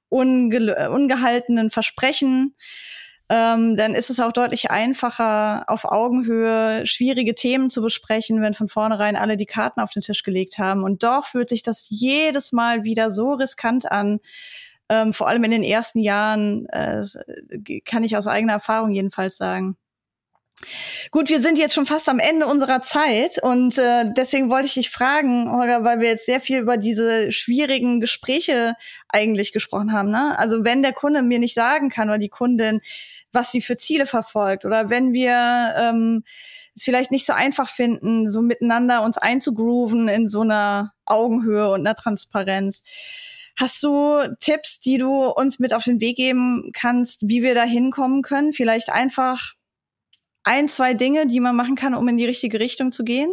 unge 0.08 0.90
ungehaltenen 0.90 1.70
Versprechen 1.70 2.54
ähm, 3.30 3.76
dann 3.76 3.94
ist 3.94 4.10
es 4.10 4.20
auch 4.20 4.32
deutlich 4.32 4.70
einfacher, 4.70 5.64
auf 5.68 5.86
Augenhöhe 5.86 6.86
schwierige 6.86 7.34
Themen 7.34 7.70
zu 7.70 7.80
besprechen, 7.80 8.42
wenn 8.42 8.54
von 8.54 8.68
vornherein 8.68 9.16
alle 9.16 9.36
die 9.36 9.46
Karten 9.46 9.80
auf 9.80 9.92
den 9.92 10.02
Tisch 10.02 10.22
gelegt 10.22 10.58
haben. 10.58 10.82
Und 10.84 11.02
doch 11.02 11.26
fühlt 11.26 11.48
sich 11.48 11.62
das 11.62 11.86
jedes 11.88 12.52
Mal 12.52 12.84
wieder 12.84 13.10
so 13.10 13.32
riskant 13.32 13.90
an. 13.90 14.20
Ähm, 14.90 15.14
vor 15.14 15.28
allem 15.28 15.44
in 15.44 15.52
den 15.52 15.62
ersten 15.62 16.00
Jahren, 16.00 16.66
äh, 16.66 17.02
kann 17.86 18.04
ich 18.04 18.16
aus 18.16 18.26
eigener 18.26 18.52
Erfahrung 18.54 18.90
jedenfalls 18.92 19.38
sagen. 19.38 19.78
Gut, 21.10 21.30
wir 21.30 21.42
sind 21.42 21.58
jetzt 21.58 21.74
schon 21.74 21.86
fast 21.86 22.08
am 22.08 22.18
Ende 22.18 22.46
unserer 22.46 22.80
Zeit 22.80 23.42
und 23.42 23.76
äh, 23.76 24.04
deswegen 24.16 24.50
wollte 24.50 24.66
ich 24.66 24.74
dich 24.74 24.90
fragen, 24.90 25.50
Holger, 25.50 25.84
weil 25.84 26.00
wir 26.00 26.08
jetzt 26.08 26.26
sehr 26.26 26.40
viel 26.40 26.60
über 26.60 26.76
diese 26.76 27.32
schwierigen 27.32 28.00
Gespräche 28.00 28.74
eigentlich 29.08 29.52
gesprochen 29.52 29.92
haben. 29.92 30.10
Ne? 30.10 30.38
Also 30.38 30.64
wenn 30.64 30.82
der 30.82 30.92
Kunde 30.92 31.22
mir 31.22 31.38
nicht 31.38 31.54
sagen 31.54 31.90
kann 31.90 32.08
oder 32.08 32.18
die 32.18 32.28
Kundin, 32.28 32.80
was 33.34 33.52
sie 33.52 33.60
für 33.60 33.76
Ziele 33.76 34.06
verfolgt 34.06 34.64
oder 34.64 34.90
wenn 34.90 35.12
wir 35.12 35.74
ähm, 35.76 36.24
es 36.74 36.84
vielleicht 36.84 37.10
nicht 37.10 37.26
so 37.26 37.32
einfach 37.32 37.68
finden, 37.68 38.28
so 38.30 38.42
miteinander 38.42 39.02
uns 39.02 39.18
einzugrooven 39.18 40.08
in 40.08 40.28
so 40.28 40.40
einer 40.40 40.92
Augenhöhe 41.04 41.70
und 41.70 41.80
einer 41.80 41.94
Transparenz. 41.94 42.82
Hast 43.56 43.82
du 43.82 44.34
Tipps, 44.40 44.80
die 44.80 44.98
du 44.98 45.26
uns 45.26 45.60
mit 45.60 45.72
auf 45.72 45.84
den 45.84 46.00
Weg 46.00 46.16
geben 46.16 46.70
kannst, 46.72 47.28
wie 47.28 47.42
wir 47.42 47.54
da 47.54 47.62
hinkommen 47.62 48.22
können? 48.22 48.52
Vielleicht 48.52 48.90
einfach 48.90 49.54
ein, 50.42 50.68
zwei 50.68 50.94
Dinge, 50.94 51.26
die 51.26 51.40
man 51.40 51.54
machen 51.54 51.76
kann, 51.76 51.94
um 51.94 52.08
in 52.08 52.16
die 52.16 52.26
richtige 52.26 52.58
Richtung 52.58 52.90
zu 52.90 53.04
gehen? 53.04 53.32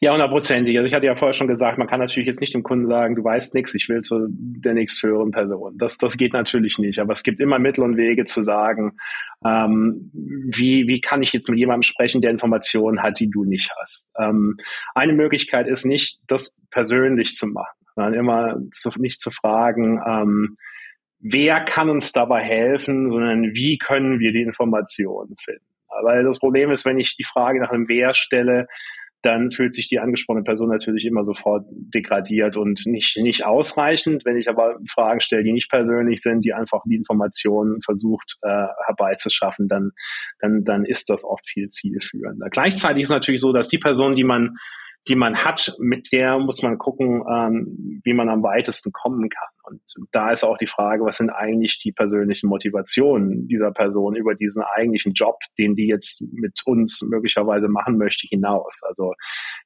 Ja, 0.00 0.12
hundertprozentig. 0.12 0.76
Also 0.76 0.86
ich 0.86 0.94
hatte 0.94 1.06
ja 1.06 1.16
vorher 1.16 1.32
schon 1.32 1.48
gesagt, 1.48 1.78
man 1.78 1.88
kann 1.88 1.98
natürlich 1.98 2.28
jetzt 2.28 2.40
nicht 2.40 2.54
dem 2.54 2.62
Kunden 2.62 2.86
sagen, 2.86 3.16
du 3.16 3.24
weißt 3.24 3.54
nichts, 3.54 3.74
ich 3.74 3.88
will 3.88 4.02
zu 4.02 4.28
der 4.30 4.74
nächsthöheren 4.74 5.32
Person. 5.32 5.76
Das, 5.76 5.98
das 5.98 6.16
geht 6.16 6.32
natürlich 6.32 6.78
nicht. 6.78 7.00
Aber 7.00 7.12
es 7.12 7.24
gibt 7.24 7.40
immer 7.40 7.58
Mittel 7.58 7.82
und 7.82 7.96
Wege 7.96 8.24
zu 8.24 8.42
sagen, 8.42 8.96
ähm, 9.44 10.10
wie, 10.12 10.86
wie 10.86 11.00
kann 11.00 11.22
ich 11.22 11.32
jetzt 11.32 11.48
mit 11.48 11.58
jemandem 11.58 11.82
sprechen, 11.82 12.20
der 12.20 12.30
Informationen 12.30 13.02
hat, 13.02 13.18
die 13.18 13.30
du 13.30 13.44
nicht 13.44 13.72
hast. 13.80 14.08
Ähm, 14.16 14.56
eine 14.94 15.12
Möglichkeit 15.12 15.66
ist 15.66 15.84
nicht, 15.84 16.20
das 16.28 16.54
persönlich 16.70 17.34
zu 17.34 17.48
machen, 17.48 17.76
sondern 17.96 18.14
immer 18.14 18.56
zu, 18.70 18.90
nicht 18.98 19.20
zu 19.20 19.32
fragen, 19.32 20.00
ähm, 20.06 20.56
wer 21.18 21.60
kann 21.60 21.90
uns 21.90 22.12
dabei 22.12 22.42
helfen, 22.42 23.10
sondern 23.10 23.54
wie 23.54 23.78
können 23.78 24.20
wir 24.20 24.32
die 24.32 24.42
Informationen 24.42 25.34
finden. 25.42 25.64
Weil 26.02 26.22
das 26.22 26.38
Problem 26.38 26.70
ist, 26.70 26.84
wenn 26.84 26.98
ich 26.98 27.16
die 27.16 27.24
Frage 27.24 27.60
nach 27.60 27.70
einem 27.70 27.88
Wer 27.88 28.14
stelle, 28.14 28.68
dann 29.22 29.50
fühlt 29.50 29.74
sich 29.74 29.88
die 29.88 29.98
angesprochene 29.98 30.44
Person 30.44 30.68
natürlich 30.68 31.04
immer 31.04 31.24
sofort 31.24 31.66
degradiert 31.70 32.56
und 32.56 32.86
nicht, 32.86 33.16
nicht 33.18 33.44
ausreichend. 33.44 34.24
Wenn 34.24 34.36
ich 34.36 34.48
aber 34.48 34.76
Fragen 34.88 35.20
stelle, 35.20 35.42
die 35.42 35.52
nicht 35.52 35.70
persönlich 35.70 36.22
sind, 36.22 36.44
die 36.44 36.54
einfach 36.54 36.82
die 36.86 36.94
Informationen 36.94 37.80
versucht 37.82 38.36
äh, 38.42 38.66
herbeizuschaffen, 38.86 39.66
dann, 39.66 39.90
dann, 40.40 40.64
dann 40.64 40.84
ist 40.84 41.10
das 41.10 41.24
oft 41.24 41.48
viel 41.48 41.68
zielführender. 41.68 42.48
Gleichzeitig 42.50 43.02
ist 43.02 43.08
es 43.08 43.14
natürlich 43.14 43.40
so, 43.40 43.52
dass 43.52 43.68
die 43.68 43.78
Person, 43.78 44.14
die 44.14 44.24
man 44.24 44.56
die 45.08 45.14
man 45.14 45.36
hat, 45.36 45.72
mit 45.78 46.12
der 46.12 46.38
muss 46.38 46.62
man 46.62 46.76
gucken, 46.76 47.22
ähm, 47.30 48.00
wie 48.04 48.12
man 48.12 48.28
am 48.28 48.42
weitesten 48.42 48.92
kommen 48.92 49.28
kann. 49.28 49.48
Und 49.68 50.08
da 50.12 50.32
ist 50.32 50.44
auch 50.44 50.56
die 50.56 50.66
Frage, 50.66 51.04
was 51.04 51.18
sind 51.18 51.30
eigentlich 51.30 51.78
die 51.78 51.92
persönlichen 51.92 52.48
Motivationen 52.48 53.46
dieser 53.48 53.72
Person 53.72 54.16
über 54.16 54.34
diesen 54.34 54.62
eigentlichen 54.74 55.12
Job, 55.12 55.36
den 55.58 55.74
die 55.74 55.86
jetzt 55.86 56.22
mit 56.32 56.60
uns 56.64 57.02
möglicherweise 57.02 57.68
machen 57.68 57.98
möchte, 57.98 58.26
hinaus? 58.28 58.80
Also 58.82 59.14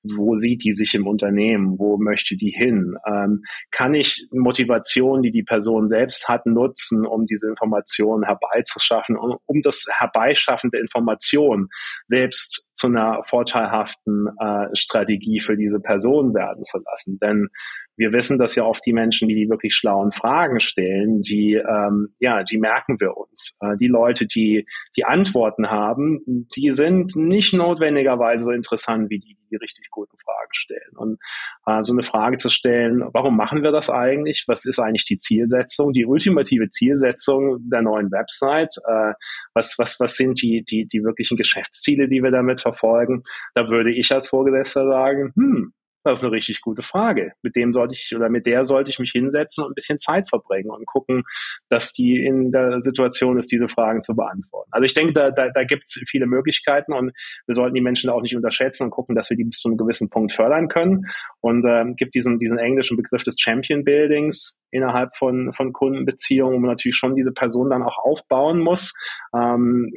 wo 0.02 0.36
sieht 0.36 0.64
die 0.64 0.72
sich 0.72 0.94
im 0.94 1.06
Unternehmen? 1.06 1.78
Wo 1.78 1.96
möchte 1.96 2.36
die 2.36 2.50
hin? 2.50 2.96
Ähm, 3.06 3.42
kann 3.70 3.94
ich 3.94 4.26
Motivation, 4.32 5.22
die 5.22 5.30
die 5.30 5.44
Person 5.44 5.88
selbst 5.88 6.28
hat, 6.28 6.46
nutzen, 6.46 7.06
um 7.06 7.26
diese 7.26 7.48
Informationen 7.48 8.24
herbeizuschaffen, 8.24 9.16
um, 9.16 9.38
um 9.46 9.60
das 9.62 9.86
Herbeischaffen 9.90 10.70
der 10.70 10.80
Information 10.80 11.68
selbst 12.06 12.70
zu 12.74 12.88
einer 12.88 13.22
vorteilhaften 13.24 14.28
äh, 14.38 14.74
Strategie 14.74 15.40
für 15.40 15.56
diese 15.56 15.80
Person 15.80 16.34
werden 16.34 16.62
zu 16.62 16.78
lassen? 16.78 17.18
Denn 17.20 17.48
wir 17.96 18.12
wissen, 18.12 18.38
dass 18.38 18.54
ja 18.54 18.64
oft 18.64 18.84
die 18.86 18.92
Menschen, 18.92 19.28
die 19.28 19.34
die 19.34 19.50
wirklich 19.50 19.74
schlauen 19.92 20.10
Fragen 20.10 20.60
stellen, 20.60 21.20
die, 21.20 21.54
ähm, 21.54 22.14
ja, 22.18 22.42
die 22.42 22.58
merken 22.58 22.98
wir 23.00 23.16
uns. 23.16 23.56
Äh, 23.60 23.76
die 23.76 23.88
Leute, 23.88 24.26
die 24.26 24.66
die 24.96 25.04
Antworten 25.04 25.70
haben, 25.70 26.20
die 26.56 26.72
sind 26.72 27.14
nicht 27.16 27.52
notwendigerweise 27.52 28.44
so 28.44 28.50
interessant 28.50 29.10
wie 29.10 29.18
die, 29.18 29.36
die 29.50 29.56
richtig 29.56 29.90
guten 29.90 30.16
Fragen 30.18 30.50
stellen. 30.52 30.96
Und 30.96 31.18
äh, 31.66 31.82
so 31.82 31.92
eine 31.92 32.02
Frage 32.02 32.38
zu 32.38 32.48
stellen, 32.48 33.02
warum 33.12 33.36
machen 33.36 33.62
wir 33.62 33.70
das 33.70 33.90
eigentlich? 33.90 34.44
Was 34.46 34.64
ist 34.64 34.78
eigentlich 34.78 35.04
die 35.04 35.18
Zielsetzung, 35.18 35.92
die 35.92 36.06
ultimative 36.06 36.70
Zielsetzung 36.70 37.58
der 37.68 37.82
neuen 37.82 38.10
Website? 38.10 38.74
Äh, 38.86 39.12
was, 39.54 39.74
was, 39.78 40.00
was 40.00 40.16
sind 40.16 40.40
die, 40.42 40.64
die, 40.64 40.86
die 40.86 41.02
wirklichen 41.04 41.36
Geschäftsziele, 41.36 42.08
die 42.08 42.22
wir 42.22 42.30
damit 42.30 42.62
verfolgen? 42.62 43.22
Da 43.54 43.68
würde 43.68 43.92
ich 43.92 44.10
als 44.12 44.28
Vorgesetzter 44.28 44.86
sagen, 44.86 45.32
hm, 45.36 45.72
das 46.04 46.18
ist 46.18 46.24
eine 46.24 46.32
richtig 46.32 46.60
gute 46.60 46.82
Frage. 46.82 47.32
Mit 47.42 47.56
dem 47.56 47.72
sollte 47.72 47.94
ich 47.94 48.14
oder 48.14 48.28
mit 48.28 48.46
der 48.46 48.64
sollte 48.64 48.90
ich 48.90 48.98
mich 48.98 49.12
hinsetzen 49.12 49.64
und 49.64 49.70
ein 49.70 49.74
bisschen 49.74 49.98
Zeit 49.98 50.28
verbringen 50.28 50.70
und 50.70 50.86
gucken, 50.86 51.22
dass 51.68 51.92
die 51.92 52.24
in 52.24 52.50
der 52.50 52.82
Situation 52.82 53.38
ist, 53.38 53.52
diese 53.52 53.68
Fragen 53.68 54.02
zu 54.02 54.14
beantworten. 54.14 54.70
Also 54.72 54.84
ich 54.84 54.94
denke, 54.94 55.12
da, 55.12 55.30
da, 55.30 55.50
da 55.50 55.64
gibt 55.64 55.84
es 55.86 56.02
viele 56.08 56.26
Möglichkeiten 56.26 56.92
und 56.92 57.12
wir 57.46 57.54
sollten 57.54 57.74
die 57.74 57.80
Menschen 57.80 58.10
auch 58.10 58.22
nicht 58.22 58.36
unterschätzen 58.36 58.84
und 58.84 58.90
gucken, 58.90 59.14
dass 59.14 59.30
wir 59.30 59.36
die 59.36 59.44
bis 59.44 59.58
zu 59.58 59.68
einem 59.68 59.78
gewissen 59.78 60.10
Punkt 60.10 60.32
fördern 60.32 60.68
können. 60.68 61.06
Und 61.40 61.64
ähm, 61.66 61.96
gibt 61.96 62.14
diesen, 62.14 62.38
diesen 62.38 62.58
englischen 62.58 62.96
Begriff 62.96 63.24
des 63.24 63.36
Champion 63.38 63.84
Buildings 63.84 64.58
innerhalb 64.72 65.14
von, 65.16 65.52
von 65.52 65.72
Kundenbeziehungen, 65.72 66.56
wo 66.56 66.58
man 66.58 66.70
natürlich 66.70 66.96
schon 66.96 67.14
diese 67.14 67.32
Person 67.32 67.70
dann 67.70 67.82
auch 67.82 67.98
aufbauen 67.98 68.58
muss. 68.58 68.92
Ähm, 69.34 69.92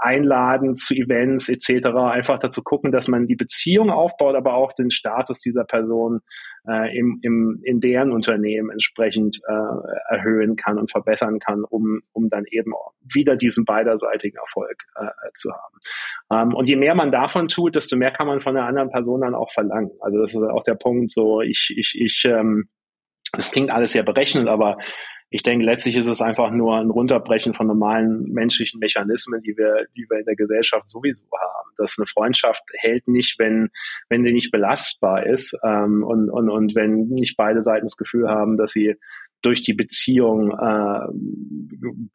einladen 0.00 0.76
zu 0.76 0.94
Events 0.94 1.48
etc. 1.48 1.86
Einfach 1.88 2.38
dazu 2.38 2.62
gucken, 2.62 2.92
dass 2.92 3.08
man 3.08 3.26
die 3.26 3.36
Beziehung 3.36 3.90
aufbaut, 3.90 4.36
aber 4.36 4.54
auch 4.54 4.72
den 4.72 4.90
Status 4.90 5.40
dieser 5.40 5.64
Person 5.64 6.20
äh, 6.66 6.96
im, 6.96 7.18
im, 7.22 7.60
in 7.64 7.80
deren 7.80 8.12
Unternehmen 8.12 8.70
entsprechend 8.70 9.38
äh, 9.48 10.14
erhöhen 10.14 10.56
kann 10.56 10.78
und 10.78 10.90
verbessern 10.90 11.38
kann, 11.38 11.64
um, 11.64 12.00
um 12.12 12.30
dann 12.30 12.44
eben 12.50 12.72
wieder 13.02 13.36
diesen 13.36 13.64
beiderseitigen 13.64 14.38
Erfolg 14.38 14.76
äh, 14.96 15.06
zu 15.34 15.50
haben. 15.52 16.48
Ähm, 16.50 16.54
und 16.54 16.68
je 16.68 16.76
mehr 16.76 16.94
man 16.94 17.10
davon 17.10 17.48
tut, 17.48 17.74
desto 17.74 17.96
mehr 17.96 18.12
kann 18.12 18.26
man 18.26 18.40
von 18.40 18.54
der 18.54 18.64
anderen 18.64 18.90
Person 18.90 19.22
dann 19.22 19.34
auch 19.34 19.52
verlangen. 19.52 19.90
Also 20.00 20.18
das 20.20 20.34
ist 20.34 20.42
auch 20.42 20.62
der 20.62 20.74
Punkt, 20.74 21.10
so 21.10 21.40
ich, 21.40 21.74
ich, 21.76 21.96
ich, 21.98 22.22
ähm, 22.26 22.68
das 23.32 23.50
klingt 23.52 23.70
alles 23.70 23.92
sehr 23.92 24.02
berechnend, 24.02 24.48
aber 24.48 24.78
ich 25.30 25.42
denke, 25.42 25.64
letztlich 25.64 25.96
ist 25.96 26.06
es 26.06 26.22
einfach 26.22 26.50
nur 26.50 26.78
ein 26.78 26.88
Runterbrechen 26.88 27.52
von 27.52 27.66
normalen 27.66 28.22
menschlichen 28.32 28.80
Mechanismen, 28.80 29.42
die 29.42 29.54
wir, 29.58 29.86
die 29.94 30.06
wir 30.08 30.20
in 30.20 30.24
der 30.24 30.36
Gesellschaft 30.36 30.88
sowieso 30.88 31.24
haben. 31.38 31.70
Dass 31.76 31.98
eine 31.98 32.06
Freundschaft 32.06 32.62
hält 32.78 33.06
nicht, 33.08 33.38
wenn, 33.38 33.68
wenn 34.08 34.24
sie 34.24 34.32
nicht 34.32 34.50
belastbar 34.50 35.26
ist 35.26 35.54
ähm, 35.62 36.02
und, 36.02 36.30
und, 36.30 36.48
und 36.48 36.74
wenn 36.74 37.08
nicht 37.08 37.36
beide 37.36 37.62
Seiten 37.62 37.84
das 37.84 37.98
Gefühl 37.98 38.28
haben, 38.28 38.56
dass 38.56 38.72
sie 38.72 38.96
durch 39.42 39.62
die 39.62 39.74
Beziehung 39.74 40.50
äh, 40.50 41.06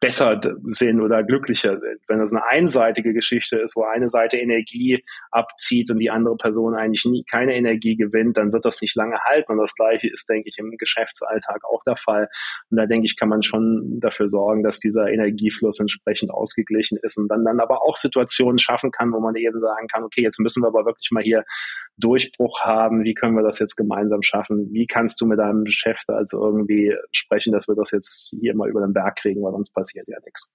besser 0.00 0.38
sind 0.64 1.00
oder 1.00 1.22
glücklicher 1.22 1.78
sind. 1.80 2.00
Wenn 2.06 2.18
das 2.18 2.32
eine 2.32 2.46
einseitige 2.46 3.14
Geschichte 3.14 3.56
ist, 3.56 3.76
wo 3.76 3.84
eine 3.84 4.10
Seite 4.10 4.36
Energie 4.36 5.02
abzieht 5.30 5.90
und 5.90 5.98
die 5.98 6.10
andere 6.10 6.36
Person 6.36 6.74
eigentlich 6.74 7.04
nie, 7.06 7.24
keine 7.24 7.54
Energie 7.54 7.96
gewinnt, 7.96 8.36
dann 8.36 8.52
wird 8.52 8.64
das 8.64 8.82
nicht 8.82 8.94
lange 8.94 9.18
halten. 9.20 9.52
Und 9.52 9.58
das 9.58 9.74
Gleiche 9.74 10.08
ist, 10.08 10.28
denke 10.28 10.48
ich, 10.48 10.58
im 10.58 10.76
Geschäftsalltag 10.76 11.64
auch 11.64 11.82
der 11.84 11.96
Fall. 11.96 12.28
Und 12.70 12.76
da 12.76 12.86
denke 12.86 13.06
ich, 13.06 13.16
kann 13.16 13.30
man 13.30 13.42
schon 13.42 14.00
dafür 14.00 14.28
sorgen, 14.28 14.62
dass 14.62 14.78
dieser 14.78 15.08
Energiefluss 15.10 15.80
entsprechend 15.80 16.30
ausgeglichen 16.30 16.98
ist 17.02 17.16
und 17.16 17.28
dann, 17.28 17.44
dann 17.44 17.60
aber 17.60 17.82
auch 17.82 17.96
Situationen 17.96 18.58
schaffen 18.58 18.90
kann, 18.90 19.12
wo 19.12 19.20
man 19.20 19.34
eben 19.36 19.60
sagen 19.60 19.88
kann, 19.88 20.04
okay, 20.04 20.22
jetzt 20.22 20.40
müssen 20.40 20.62
wir 20.62 20.68
aber 20.68 20.84
wirklich 20.84 21.10
mal 21.10 21.22
hier 21.22 21.44
Durchbruch 21.96 22.60
haben. 22.60 23.04
Wie 23.04 23.14
können 23.14 23.36
wir 23.36 23.42
das 23.42 23.58
jetzt 23.60 23.76
gemeinsam 23.76 24.22
schaffen? 24.22 24.68
Wie 24.72 24.86
kannst 24.86 25.20
du 25.20 25.26
mit 25.26 25.38
deinem 25.38 25.64
Chef 25.66 25.98
also 26.08 26.44
irgendwie 26.44 26.94
sprechen, 27.16 27.52
dass 27.52 27.68
wir 27.68 27.74
das 27.74 27.90
jetzt 27.90 28.34
hier 28.40 28.54
mal 28.54 28.68
über 28.68 28.80
den 28.80 28.92
Berg 28.92 29.16
kriegen, 29.16 29.42
weil 29.42 29.52
sonst 29.52 29.70
passiert 29.70 30.08
ja 30.08 30.18
nichts. 30.24 30.48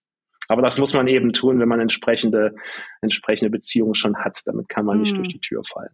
Aber 0.48 0.62
das 0.64 0.78
muss 0.80 0.94
man 0.94 1.08
eben 1.08 1.32
tun, 1.32 1.60
wenn 1.60 1.70
man 1.70 1.80
entsprechende, 1.80 2.56
entsprechende 3.02 3.52
Beziehungen 3.52 3.94
schon 3.94 4.18
hat. 4.18 4.42
Damit 4.46 4.68
kann 4.68 4.86
man 4.86 5.02
nicht 5.02 5.14
mhm. 5.14 5.18
durch 5.18 5.30
die 5.30 5.40
Tür 5.40 5.64
fallen. 5.64 5.94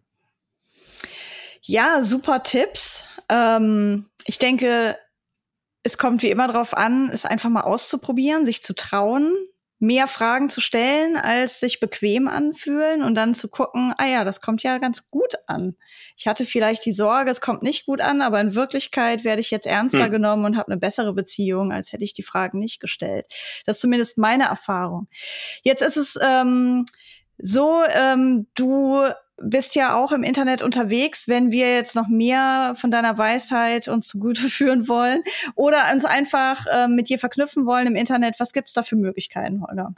Ja, 1.60 2.02
super 2.02 2.42
Tipps. 2.42 3.04
Ähm, 3.28 4.06
ich 4.24 4.38
denke, 4.38 4.96
es 5.82 5.98
kommt 5.98 6.22
wie 6.22 6.30
immer 6.30 6.46
darauf 6.48 6.76
an, 6.76 7.10
es 7.12 7.24
einfach 7.24 7.50
mal 7.50 7.62
auszuprobieren, 7.62 8.46
sich 8.46 8.62
zu 8.62 8.74
trauen, 8.74 9.34
mehr 9.78 10.06
Fragen 10.06 10.48
zu 10.48 10.60
stellen, 10.60 11.16
als 11.16 11.60
sich 11.60 11.80
bequem 11.80 12.28
anfühlen 12.28 13.02
und 13.02 13.14
dann 13.14 13.34
zu 13.34 13.48
gucken, 13.48 13.92
ah 13.98 14.06
ja, 14.06 14.24
das 14.24 14.40
kommt 14.40 14.62
ja 14.62 14.78
ganz 14.78 15.10
gut 15.10 15.34
an. 15.46 15.76
Ich 16.16 16.26
hatte 16.26 16.46
vielleicht 16.46 16.84
die 16.86 16.92
Sorge, 16.92 17.30
es 17.30 17.42
kommt 17.42 17.62
nicht 17.62 17.84
gut 17.84 18.00
an, 18.00 18.22
aber 18.22 18.40
in 18.40 18.54
Wirklichkeit 18.54 19.24
werde 19.24 19.42
ich 19.42 19.50
jetzt 19.50 19.66
ernster 19.66 20.04
hm. 20.04 20.10
genommen 20.10 20.44
und 20.46 20.56
habe 20.56 20.72
eine 20.72 20.80
bessere 20.80 21.12
Beziehung, 21.12 21.72
als 21.72 21.92
hätte 21.92 22.04
ich 22.04 22.14
die 22.14 22.22
Fragen 22.22 22.58
nicht 22.58 22.80
gestellt. 22.80 23.26
Das 23.66 23.76
ist 23.76 23.82
zumindest 23.82 24.16
meine 24.16 24.44
Erfahrung. 24.44 25.08
Jetzt 25.62 25.82
ist 25.82 25.98
es 25.98 26.18
ähm, 26.22 26.86
so, 27.38 27.82
ähm, 27.88 28.46
du 28.54 29.02
bist 29.42 29.74
ja 29.74 29.94
auch 29.94 30.12
im 30.12 30.22
Internet 30.22 30.62
unterwegs, 30.62 31.28
wenn 31.28 31.50
wir 31.50 31.74
jetzt 31.74 31.94
noch 31.94 32.08
mehr 32.08 32.74
von 32.76 32.90
deiner 32.90 33.18
Weisheit 33.18 33.88
uns 33.88 34.08
zugute 34.08 34.42
führen 34.48 34.88
wollen 34.88 35.22
oder 35.54 35.92
uns 35.92 36.04
einfach 36.04 36.66
äh, 36.66 36.88
mit 36.88 37.08
dir 37.08 37.18
verknüpfen 37.18 37.66
wollen 37.66 37.86
im 37.86 37.96
Internet. 37.96 38.36
Was 38.38 38.52
gibt 38.52 38.68
es 38.68 38.74
da 38.74 38.82
für 38.82 38.96
Möglichkeiten, 38.96 39.62
Holger? 39.66 39.94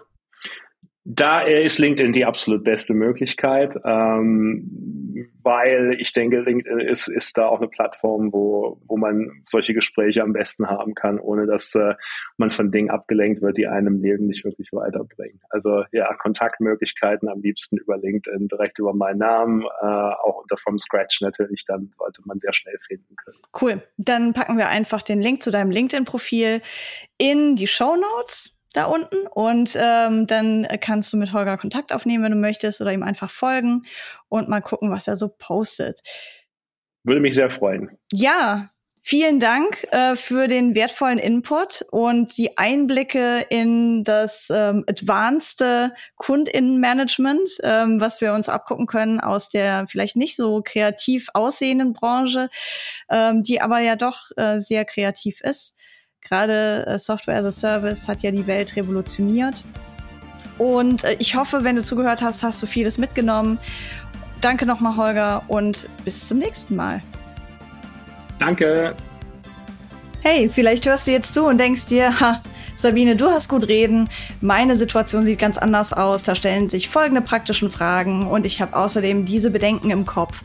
Da 1.10 1.40
ist 1.40 1.78
LinkedIn 1.78 2.12
die 2.12 2.26
absolut 2.26 2.64
beste 2.64 2.92
Möglichkeit, 2.92 3.74
ähm, 3.82 5.26
weil 5.42 5.96
ich 5.98 6.12
denke, 6.12 6.40
LinkedIn 6.40 6.80
ist, 6.80 7.08
ist 7.08 7.38
da 7.38 7.46
auch 7.46 7.60
eine 7.60 7.68
Plattform, 7.68 8.30
wo, 8.30 8.78
wo 8.86 8.98
man 8.98 9.30
solche 9.46 9.72
Gespräche 9.72 10.22
am 10.22 10.34
besten 10.34 10.68
haben 10.68 10.94
kann, 10.94 11.18
ohne 11.18 11.46
dass 11.46 11.74
äh, 11.74 11.94
man 12.36 12.50
von 12.50 12.70
Dingen 12.70 12.90
abgelenkt 12.90 13.40
wird, 13.40 13.56
die 13.56 13.66
einem 13.66 14.02
Leben 14.02 14.26
nicht 14.26 14.44
wirklich 14.44 14.68
weiterbringen. 14.70 15.40
Also 15.48 15.84
ja, 15.92 16.12
Kontaktmöglichkeiten 16.12 17.30
am 17.30 17.40
liebsten 17.40 17.78
über 17.78 17.96
LinkedIn, 17.96 18.48
direkt 18.48 18.78
über 18.78 18.92
meinen 18.92 19.20
Namen, 19.20 19.62
äh, 19.62 19.86
auch 19.86 20.42
unter 20.42 20.58
From 20.58 20.76
Scratch 20.76 21.22
natürlich, 21.22 21.64
dann 21.66 21.90
sollte 21.96 22.20
man 22.26 22.38
sehr 22.40 22.52
schnell 22.52 22.76
finden 22.86 23.16
können. 23.16 23.38
Cool. 23.58 23.82
Dann 23.96 24.34
packen 24.34 24.58
wir 24.58 24.68
einfach 24.68 25.00
den 25.00 25.22
Link 25.22 25.40
zu 25.40 25.50
deinem 25.50 25.70
LinkedIn-Profil 25.70 26.60
in 27.16 27.56
die 27.56 27.66
Show 27.66 27.96
Notes 27.96 28.57
da 28.78 28.84
unten 28.84 29.26
und 29.26 29.76
ähm, 29.76 30.26
dann 30.26 30.66
kannst 30.80 31.12
du 31.12 31.16
mit 31.16 31.32
Holger 31.32 31.58
Kontakt 31.58 31.92
aufnehmen, 31.92 32.22
wenn 32.22 32.32
du 32.32 32.38
möchtest, 32.38 32.80
oder 32.80 32.92
ihm 32.92 33.02
einfach 33.02 33.30
folgen 33.30 33.82
und 34.28 34.48
mal 34.48 34.60
gucken, 34.60 34.90
was 34.90 35.08
er 35.08 35.16
so 35.16 35.28
postet. 35.28 36.00
Würde 37.02 37.20
mich 37.20 37.34
sehr 37.34 37.50
freuen. 37.50 37.90
Ja, 38.12 38.70
vielen 39.02 39.40
Dank 39.40 39.84
äh, 39.90 40.14
für 40.14 40.46
den 40.46 40.76
wertvollen 40.76 41.18
Input 41.18 41.84
und 41.90 42.36
die 42.36 42.56
Einblicke 42.56 43.46
in 43.50 44.04
das 44.04 44.48
ähm, 44.54 44.84
advanced 44.86 45.64
Kundinnenmanagement, 46.16 47.50
ähm, 47.64 48.00
was 48.00 48.20
wir 48.20 48.32
uns 48.32 48.48
abgucken 48.48 48.86
können 48.86 49.18
aus 49.18 49.48
der 49.48 49.86
vielleicht 49.88 50.14
nicht 50.14 50.36
so 50.36 50.62
kreativ 50.64 51.30
aussehenden 51.34 51.94
Branche, 51.94 52.48
ähm, 53.10 53.42
die 53.42 53.60
aber 53.60 53.80
ja 53.80 53.96
doch 53.96 54.30
äh, 54.36 54.60
sehr 54.60 54.84
kreativ 54.84 55.40
ist. 55.40 55.74
Gerade 56.22 56.86
äh, 56.86 56.98
Software 56.98 57.38
as 57.38 57.46
a 57.46 57.52
Service 57.52 58.08
hat 58.08 58.22
ja 58.22 58.30
die 58.30 58.46
Welt 58.46 58.76
revolutioniert. 58.76 59.64
Und 60.58 61.04
äh, 61.04 61.16
ich 61.18 61.34
hoffe, 61.36 61.64
wenn 61.64 61.76
du 61.76 61.82
zugehört 61.82 62.22
hast, 62.22 62.42
hast 62.42 62.62
du 62.62 62.66
vieles 62.66 62.98
mitgenommen. 62.98 63.58
Danke 64.40 64.66
nochmal, 64.66 64.96
Holger, 64.96 65.42
und 65.48 65.88
bis 66.04 66.28
zum 66.28 66.38
nächsten 66.38 66.76
Mal. 66.76 67.02
Danke. 68.38 68.94
Hey, 70.20 70.48
vielleicht 70.48 70.86
hörst 70.86 71.06
du 71.06 71.12
jetzt 71.12 71.32
zu 71.32 71.46
und 71.46 71.58
denkst 71.58 71.86
dir, 71.86 72.20
ha, 72.20 72.40
Sabine, 72.76 73.16
du 73.16 73.26
hast 73.26 73.48
gut 73.48 73.66
reden. 73.66 74.08
Meine 74.40 74.76
Situation 74.76 75.24
sieht 75.24 75.40
ganz 75.40 75.58
anders 75.58 75.92
aus. 75.92 76.22
Da 76.22 76.34
stellen 76.34 76.68
sich 76.68 76.88
folgende 76.88 77.22
praktischen 77.22 77.70
Fragen 77.70 78.28
und 78.28 78.46
ich 78.46 78.60
habe 78.60 78.76
außerdem 78.76 79.24
diese 79.24 79.50
Bedenken 79.50 79.90
im 79.90 80.06
Kopf. 80.06 80.42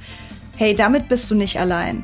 Hey, 0.55 0.75
damit 0.75 1.09
bist 1.09 1.29
du 1.29 1.35
nicht 1.35 1.59
allein. 1.59 2.03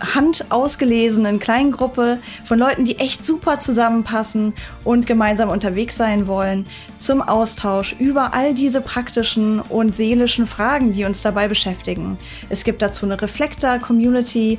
handausgelesenen 0.00 1.38
kleinen 1.38 1.72
Gruppe 1.72 2.18
von 2.44 2.58
Leuten, 2.58 2.84
die 2.84 2.98
echt 2.98 3.24
super 3.24 3.60
zusammenpassen 3.60 4.54
und 4.82 5.06
gemeinsam 5.06 5.48
unterwegs 5.48 5.96
sein 5.96 6.26
wollen, 6.26 6.66
zum 6.98 7.22
Austausch 7.22 7.94
über 7.98 8.34
all 8.34 8.54
diese 8.54 8.80
praktischen 8.80 9.60
und 9.60 9.94
seelischen 9.94 10.46
Fragen, 10.46 10.92
die 10.92 11.04
uns 11.04 11.22
dabei 11.22 11.48
beschäftigen. 11.48 12.18
Es 12.48 12.64
gibt 12.64 12.82
dazu 12.82 13.06
eine 13.06 13.20
Reflektor-Community 13.20 14.58